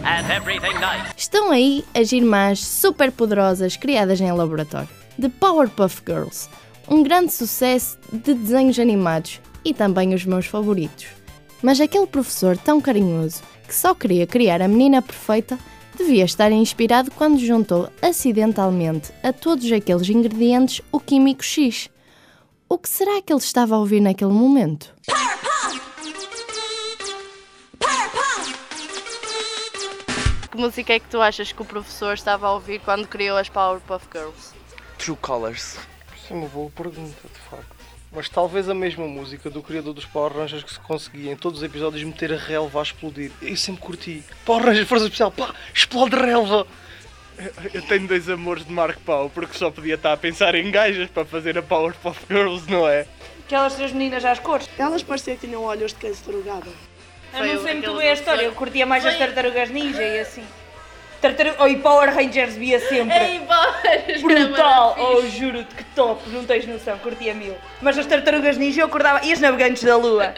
and 0.04 0.30
everything 0.30 0.74
nice. 0.74 1.10
Estão 1.16 1.50
aí 1.50 1.82
as 1.94 2.12
irmãs 2.12 2.58
super 2.60 3.10
poderosas 3.10 3.78
criadas 3.78 4.20
em 4.20 4.30
laboratório, 4.30 4.90
The 5.18 5.30
Powerpuff 5.40 6.02
Girls, 6.06 6.50
um 6.86 7.02
grande 7.02 7.32
sucesso 7.32 7.96
de 8.12 8.34
desenhos 8.34 8.78
animados 8.78 9.40
e 9.64 9.72
também 9.72 10.12
os 10.12 10.26
meus 10.26 10.44
favoritos. 10.44 11.21
Mas 11.62 11.80
aquele 11.80 12.06
professor 12.06 12.56
tão 12.58 12.80
carinhoso 12.80 13.42
que 13.66 13.74
só 13.74 13.94
queria 13.94 14.26
criar 14.26 14.60
a 14.60 14.68
menina 14.68 15.00
perfeita 15.00 15.58
devia 15.96 16.24
estar 16.24 16.50
inspirado 16.50 17.10
quando 17.12 17.38
juntou 17.38 17.88
acidentalmente 18.00 19.12
a 19.22 19.32
todos 19.32 19.70
aqueles 19.70 20.08
ingredientes 20.08 20.82
o 20.90 20.98
químico 20.98 21.44
X. 21.44 21.88
O 22.68 22.78
que 22.78 22.88
será 22.88 23.22
que 23.22 23.32
ele 23.32 23.40
estava 23.40 23.76
a 23.76 23.78
ouvir 23.78 24.00
naquele 24.00 24.32
momento? 24.32 24.92
Que 30.50 30.58
música 30.58 30.92
é 30.92 31.00
que 31.00 31.08
tu 31.08 31.20
achas 31.20 31.50
que 31.50 31.62
o 31.62 31.64
professor 31.64 32.12
estava 32.12 32.46
a 32.46 32.52
ouvir 32.52 32.80
quando 32.80 33.06
criou 33.06 33.38
as 33.38 33.48
Powerpuff 33.48 34.06
Girls? 34.12 34.52
True 34.98 35.16
Colors. 35.16 35.78
Isso 36.14 36.32
é 36.32 36.34
uma 36.34 36.48
boa 36.48 36.70
pergunta, 36.70 37.28
de 37.32 37.40
facto. 37.48 37.81
Mas 38.14 38.28
talvez 38.28 38.68
a 38.68 38.74
mesma 38.74 39.06
música 39.06 39.48
do 39.48 39.62
criador 39.62 39.94
dos 39.94 40.04
Power 40.04 40.32
Rangers 40.36 40.62
que 40.62 40.72
se 40.72 40.80
conseguia 40.80 41.32
em 41.32 41.36
todos 41.36 41.60
os 41.60 41.64
episódios 41.64 42.04
meter 42.04 42.32
a 42.32 42.36
relva 42.36 42.80
a 42.80 42.82
explodir. 42.82 43.32
Eu 43.40 43.56
sempre 43.56 43.80
curti. 43.80 44.22
Power 44.44 44.66
Rangers 44.66 44.86
Força 44.86 45.06
Especial, 45.06 45.30
pá, 45.30 45.54
explode 45.72 46.14
relva! 46.14 46.66
Eu 47.72 47.80
tenho 47.82 48.06
dois 48.06 48.28
amores 48.28 48.64
de 48.66 48.72
Marco 48.72 49.00
Pau, 49.00 49.30
porque 49.30 49.56
só 49.56 49.70
podia 49.70 49.94
estar 49.94 50.12
a 50.12 50.16
pensar 50.16 50.54
em 50.54 50.70
gajas 50.70 51.08
para 51.08 51.24
fazer 51.24 51.56
a 51.56 51.62
Powerpuff 51.62 52.20
Girls, 52.28 52.70
não 52.70 52.86
é? 52.86 53.06
Aquelas 53.46 53.74
três 53.74 53.92
meninas 53.92 54.24
às 54.24 54.38
cores. 54.38 54.68
Elas 54.78 55.02
pareciam 55.02 55.36
que 55.36 55.46
tinham 55.46 55.62
olhos 55.62 55.92
de 55.92 55.98
quem 55.98 56.12
se 56.12 56.22
drogava. 56.22 56.68
Eu 57.32 57.46
não 57.46 57.62
sei 57.62 57.74
muito 57.74 57.96
bem 57.96 58.10
a 58.10 58.12
história, 58.12 58.42
eu 58.42 58.52
curtia 58.52 58.84
mais 58.84 59.04
as 59.06 59.16
tartarugas 59.16 59.70
ninja 59.70 60.02
e 60.02 60.20
assim. 60.20 60.44
Tartaru... 61.22 61.54
Oh, 61.60 61.68
e 61.68 61.76
Power 61.76 62.12
Rangers 62.12 62.56
via 62.56 62.80
sempre. 62.80 63.16
Ei, 63.16 63.38
Boris! 63.38 64.22
Brutal! 64.22 64.96
Oh, 64.98 65.24
juro-te 65.28 65.72
que 65.72 65.84
top, 65.94 66.28
não 66.30 66.44
tens 66.44 66.66
noção, 66.66 66.98
curtia 66.98 67.32
mil. 67.32 67.54
Mas 67.80 67.96
as 67.96 68.06
tartarugas 68.06 68.58
ninja 68.58 68.80
eu 68.80 68.86
acordava. 68.86 69.24
E 69.24 69.32
as 69.32 69.38
navegantes 69.38 69.84
da 69.84 69.96
lua? 69.96 70.34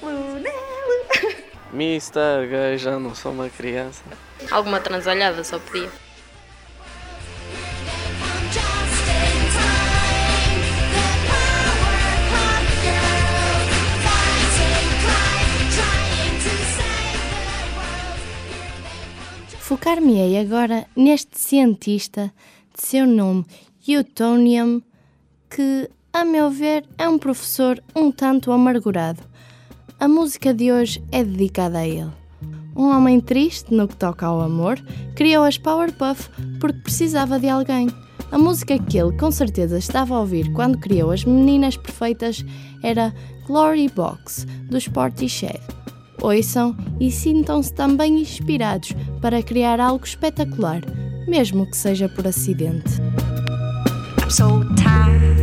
Luna, 0.00 0.38
luna. 0.38 1.34
Mister 1.72 2.46
Gay, 2.48 2.78
já 2.78 2.96
não 2.96 3.12
sou 3.12 3.32
uma 3.32 3.50
criança. 3.50 4.04
Alguma 4.52 4.78
transalhada 4.78 5.42
só 5.42 5.58
podia. 5.58 5.90
Focar-me-ei 19.72 20.36
agora 20.36 20.86
neste 20.94 21.40
cientista 21.40 22.30
de 22.74 22.86
seu 22.86 23.06
nome 23.06 23.46
Eutonium, 23.88 24.82
que, 25.48 25.88
a 26.12 26.26
meu 26.26 26.50
ver, 26.50 26.84
é 26.98 27.08
um 27.08 27.16
professor 27.16 27.82
um 27.96 28.12
tanto 28.12 28.52
amargurado. 28.52 29.22
A 29.98 30.06
música 30.06 30.52
de 30.52 30.70
hoje 30.70 31.02
é 31.10 31.24
dedicada 31.24 31.78
a 31.78 31.88
ele. 31.88 32.10
Um 32.76 32.90
homem 32.90 33.18
triste 33.18 33.72
no 33.72 33.88
que 33.88 33.96
toca 33.96 34.26
ao 34.26 34.42
amor, 34.42 34.78
criou 35.16 35.42
as 35.42 35.56
Powerpuff 35.56 36.28
porque 36.60 36.82
precisava 36.82 37.40
de 37.40 37.48
alguém. 37.48 37.88
A 38.30 38.36
música 38.36 38.78
que 38.78 38.98
ele 38.98 39.16
com 39.16 39.30
certeza 39.30 39.78
estava 39.78 40.14
a 40.14 40.20
ouvir 40.20 40.52
quando 40.52 40.80
criou 40.80 41.10
as 41.10 41.24
Meninas 41.24 41.78
Perfeitas 41.78 42.44
era 42.82 43.14
Glory 43.46 43.88
Box, 43.88 44.44
do 44.68 44.76
Sporty 44.76 45.30
Shed. 45.30 45.81
Ouçam 46.22 46.76
e 47.00 47.10
sintam-se 47.10 47.74
também 47.74 48.20
inspirados 48.20 48.94
para 49.20 49.42
criar 49.42 49.80
algo 49.80 50.04
espetacular, 50.04 50.80
mesmo 51.26 51.68
que 51.68 51.76
seja 51.76 52.08
por 52.08 52.26
acidente. 52.26 53.00
I'm 54.22 54.30
so 54.30 54.64
tired 54.76 55.41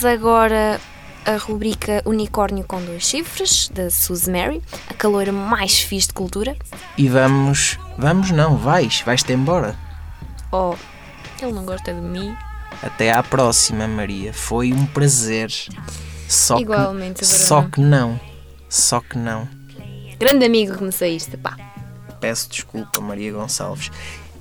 Ouvimos 0.00 0.04
agora 0.04 0.80
a 1.26 1.36
rubrica 1.36 2.02
Unicórnio 2.06 2.64
com 2.64 2.82
dois 2.82 3.02
chifres, 3.02 3.68
da 3.68 3.90
Suzy 3.90 4.30
Mary, 4.30 4.62
a 4.88 4.94
caloira 4.94 5.30
mais 5.30 5.80
fixe 5.80 6.08
de 6.08 6.14
cultura. 6.14 6.56
E 6.96 7.06
vamos. 7.06 7.78
Vamos 7.98 8.30
não, 8.30 8.56
vais, 8.56 9.02
vais-te 9.02 9.30
embora. 9.34 9.76
Oh, 10.50 10.74
ele 11.42 11.52
não 11.52 11.66
gosta 11.66 11.92
de 11.92 12.00
mim. 12.00 12.34
Até 12.82 13.12
à 13.12 13.22
próxima, 13.22 13.86
Maria. 13.86 14.32
Foi 14.32 14.72
um 14.72 14.86
prazer. 14.86 15.52
Só 16.26 16.58
Igualmente, 16.58 17.20
que, 17.20 17.26
Bruno. 17.26 17.44
só 17.44 17.62
que 17.62 17.80
não. 17.80 18.20
Só 18.70 19.00
que 19.00 19.18
não. 19.18 19.46
Grande 20.18 20.46
amigo 20.46 20.78
que 20.78 20.82
me 20.82 20.92
saíste, 20.92 21.36
pá. 21.36 21.58
Peço 22.18 22.48
desculpa, 22.48 23.02
Maria 23.02 23.32
Gonçalves. 23.32 23.90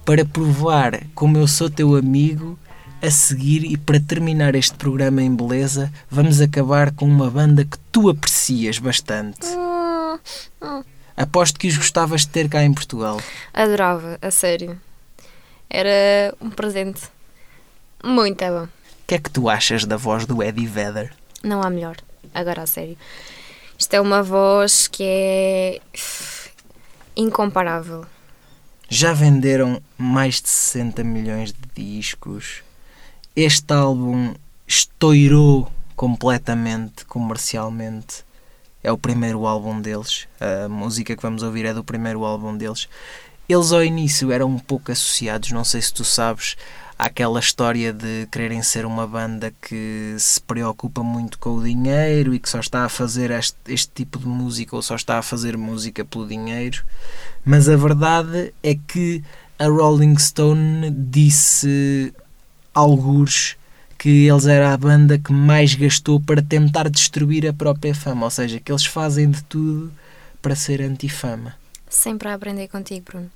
Para 0.06 0.24
provar 0.24 1.02
como 1.14 1.38
eu 1.38 1.48
sou 1.48 1.70
teu 1.70 1.98
amigo, 1.98 2.58
a 3.02 3.10
seguir 3.10 3.64
e 3.64 3.78
para 3.78 4.00
terminar 4.00 4.56
este 4.56 4.76
programa 4.76 5.22
em 5.22 5.34
beleza, 5.34 5.92
vamos 6.10 6.42
acabar 6.42 6.92
com 6.92 7.06
uma 7.06 7.30
banda 7.30 7.64
que 7.64 7.78
tu 7.92 8.10
aprecias 8.10 8.78
bastante. 8.78 9.46
Hum, 9.48 10.20
hum. 10.62 10.84
Aposto 11.16 11.60
que 11.60 11.68
os 11.68 11.78
gostavas 11.78 12.22
de 12.22 12.30
ter 12.30 12.50
cá 12.50 12.64
em 12.64 12.74
Portugal. 12.74 13.22
Adorava, 13.54 14.18
a 14.22 14.32
sério. 14.32 14.80
Era 15.70 16.34
um 16.42 16.50
presente 16.50 17.02
muito 18.04 18.44
bom. 18.46 18.64
O 18.64 18.70
que 19.08 19.16
é 19.16 19.20
que 19.20 19.30
tu 19.30 19.50
achas 19.50 19.86
da 19.86 19.98
voz 19.98 20.26
do 20.26 20.42
Eddie 20.42 20.68
Vedder? 20.68 21.14
Não 21.44 21.62
há 21.62 21.70
melhor. 21.70 21.98
Agora 22.34 22.64
a 22.64 22.68
sério. 22.68 22.98
Isto 23.78 23.94
é 23.94 24.02
uma 24.02 24.22
voz 24.22 24.88
que 24.88 25.04
é 25.04 25.82
incomparável. 27.16 28.06
Já 28.90 29.14
venderam 29.14 29.82
mais 29.98 30.42
de 30.42 30.50
60 30.50 31.04
milhões 31.04 31.54
de 31.54 31.60
discos. 31.84 32.64
Este 33.36 33.74
álbum 33.74 34.34
estourou 34.68 35.72
completamente 35.96 37.06
comercialmente. 37.06 38.26
É 38.84 38.92
o 38.92 38.98
primeiro 38.98 39.46
álbum 39.46 39.80
deles. 39.80 40.28
A 40.40 40.68
música 40.68 41.16
que 41.16 41.22
vamos 41.22 41.44
ouvir 41.44 41.66
é 41.66 41.74
do 41.74 41.84
primeiro 41.84 42.24
álbum 42.26 42.58
deles. 42.58 42.88
Eles 43.48 43.72
ao 43.72 43.84
início 43.84 44.32
eram 44.32 44.48
um 44.48 44.60
pouco 44.60 44.92
associados, 44.92 45.52
não 45.52 45.64
sei 45.64 45.82
se 45.82 45.94
tu 45.94 46.04
sabes, 46.04 46.56
àquela 46.98 47.40
história 47.40 47.92
de 47.92 48.28
quererem 48.32 48.62
ser 48.62 48.86
uma 48.86 49.08
banda 49.08 49.54
que 49.62 50.16
se 50.20 50.40
preocupa 50.42 51.02
muito 51.02 51.40
com 51.40 51.56
o 51.56 51.64
dinheiro 51.64 52.34
e 52.34 52.40
que 52.40 52.50
só 52.50 52.60
está 52.60 52.86
a 52.86 52.90
fazer 52.90 53.32
este, 53.32 53.58
este 53.68 53.90
tipo 53.94 54.20
de 54.20 54.28
música 54.28 54.76
ou 54.76 54.82
só 54.82 54.96
está 54.96 55.18
a 55.18 55.24
fazer 55.24 55.58
música 55.58 56.06
pelo 56.06 56.28
dinheiro. 56.28 56.84
Mas 57.44 57.68
a 57.68 57.76
verdade 57.76 58.54
é 58.62 58.76
que 58.76 59.24
a 59.58 59.66
Rolling 59.66 60.18
Stone 60.18 60.92
disse 60.92 62.14
algures 62.80 63.56
que 63.98 64.28
eles 64.28 64.46
eram 64.46 64.72
a 64.72 64.78
banda 64.78 65.20
que 65.20 65.34
mais 65.34 65.76
gastou 65.76 66.20
para 66.20 66.42
tentar 66.42 66.90
destruir 66.90 67.46
a 67.46 67.54
própria 67.54 67.94
fama, 67.94 68.26
ou 68.26 68.32
seja, 68.32 68.60
que 68.60 68.72
eles 68.72 68.86
fazem 68.86 69.30
de 69.30 69.44
tudo 69.44 69.92
para 70.42 70.56
ser 70.56 70.82
antifama. 70.82 71.54
Sempre 71.90 72.30
a 72.30 72.34
aprender 72.34 72.68
contigo, 72.70 73.06
Bruno. 73.10 73.30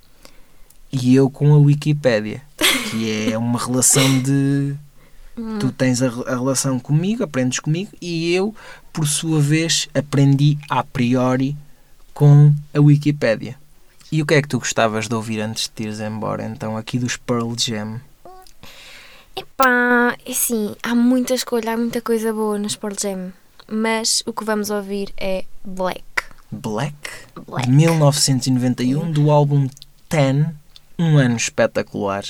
E 0.91 1.15
eu 1.15 1.29
com 1.29 1.53
a 1.53 1.57
Wikipédia, 1.57 2.41
que 2.89 3.31
é 3.31 3.37
uma 3.37 3.59
relação 3.59 4.21
de. 4.21 4.75
Hum. 5.35 5.57
Tu 5.59 5.71
tens 5.71 6.01
a, 6.01 6.07
a 6.07 6.35
relação 6.35 6.79
comigo, 6.79 7.23
aprendes 7.23 7.59
comigo, 7.59 7.91
e 7.99 8.33
eu, 8.33 8.55
por 8.93 9.07
sua 9.07 9.41
vez, 9.41 9.89
aprendi 9.93 10.57
a 10.69 10.83
priori 10.83 11.57
com 12.13 12.53
a 12.73 12.79
Wikipédia. 12.79 13.57
E 14.11 14.21
o 14.21 14.25
que 14.25 14.35
é 14.35 14.41
que 14.41 14.47
tu 14.47 14.59
gostavas 14.59 15.07
de 15.07 15.15
ouvir 15.15 15.41
antes 15.41 15.63
de 15.63 15.71
te 15.71 15.83
ires 15.83 15.99
embora, 15.99 16.45
então, 16.45 16.77
aqui 16.77 16.99
dos 16.99 17.17
Pearl 17.17 17.51
Jam? 17.57 17.99
Epá, 19.35 20.15
assim, 20.29 20.75
há 20.83 20.93
muita 20.93 21.33
escolha, 21.33 21.73
há 21.73 21.77
muita 21.77 22.01
coisa 22.01 22.31
boa 22.31 22.57
no 22.59 22.67
Sport 22.67 23.01
Jam. 23.01 23.33
Mas 23.67 24.21
o 24.25 24.33
que 24.33 24.43
vamos 24.43 24.69
ouvir 24.69 25.11
é 25.17 25.45
Black. 25.63 26.03
Black, 26.51 26.95
Black. 27.47 27.67
de 27.67 27.73
1991, 27.73 29.11
do 29.11 29.31
álbum 29.31 29.67
Ten, 30.07 30.45
um 30.99 31.17
ano 31.17 31.35
espetacular. 31.37 32.23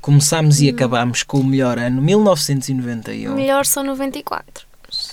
Começámos 0.00 0.60
e 0.60 0.68
acabámos 0.68 1.22
com 1.22 1.40
o 1.40 1.44
melhor 1.44 1.78
ano, 1.78 2.00
1991. 2.00 3.34
Melhor 3.34 3.66
só 3.66 3.82
94. 3.82 4.64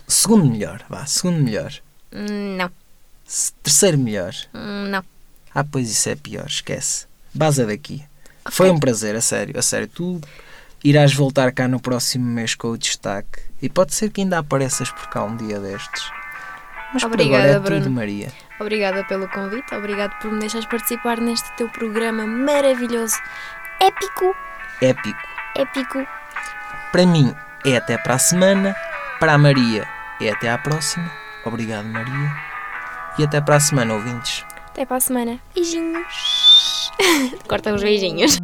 Segundo 0.07 0.45
melhor, 0.45 0.85
vá, 0.87 1.05
segundo 1.05 1.43
melhor. 1.43 1.73
Hum, 2.13 2.55
Não, 2.57 2.71
Terceiro 3.63 3.97
melhor. 3.97 4.33
Hum, 4.53 4.87
não. 4.89 5.03
Ah, 5.53 5.63
pois 5.63 5.89
isso 5.89 6.09
é 6.09 6.15
pior, 6.15 6.45
esquece. 6.45 7.05
Baza 7.33 7.65
daqui. 7.65 8.03
Foi 8.51 8.69
um 8.69 8.79
prazer, 8.79 9.15
a 9.15 9.21
sério, 9.21 9.57
a 9.57 9.61
sério. 9.61 9.87
Tu 9.87 10.21
irás 10.84 11.13
voltar 11.13 11.51
cá 11.51 11.67
no 11.67 11.79
próximo 11.79 12.25
mês 12.25 12.55
com 12.55 12.69
o 12.69 12.77
destaque. 12.77 13.39
E 13.61 13.69
pode 13.69 13.93
ser 13.93 14.09
que 14.09 14.21
ainda 14.21 14.39
apareças 14.39 14.91
por 14.91 15.07
cá 15.07 15.23
um 15.23 15.36
dia 15.36 15.59
destes. 15.59 16.11
Mas 16.93 17.01
por 17.03 17.13
Obrigada, 17.13 17.43
agora 17.43 17.55
é 17.55 17.59
Bruno. 17.59 17.81
tudo, 17.84 17.91
Maria. 17.91 18.31
Obrigada 18.59 19.03
pelo 19.05 19.27
convite, 19.29 19.73
obrigado 19.73 20.17
por 20.19 20.31
me 20.31 20.39
deixares 20.39 20.67
participar 20.67 21.19
neste 21.19 21.51
teu 21.55 21.67
programa 21.69 22.25
maravilhoso. 22.27 23.15
Épico, 23.79 24.36
Épico. 24.81 25.17
épico. 25.55 26.05
Para 26.91 27.05
mim 27.05 27.34
é 27.65 27.77
até 27.77 27.97
para 27.97 28.15
a 28.15 28.19
semana. 28.19 28.75
Para 29.19 29.34
a 29.34 29.38
Maria 29.38 29.88
é 30.21 30.29
até 30.29 30.49
à 30.49 30.57
próxima. 30.57 31.09
Obrigado, 31.45 31.86
Maria. 31.86 32.36
E 33.17 33.23
até 33.23 33.41
para 33.41 33.55
a 33.55 33.59
semana, 33.59 33.93
ouvintes. 33.95 34.45
Até 34.67 34.86
para 34.86 34.97
a 34.97 34.99
semana. 34.99 35.39
Beijinhos. 35.55 36.91
Corta 37.47 37.73
os 37.73 37.81
beijinhos. 37.81 38.38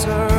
sorry 0.00 0.29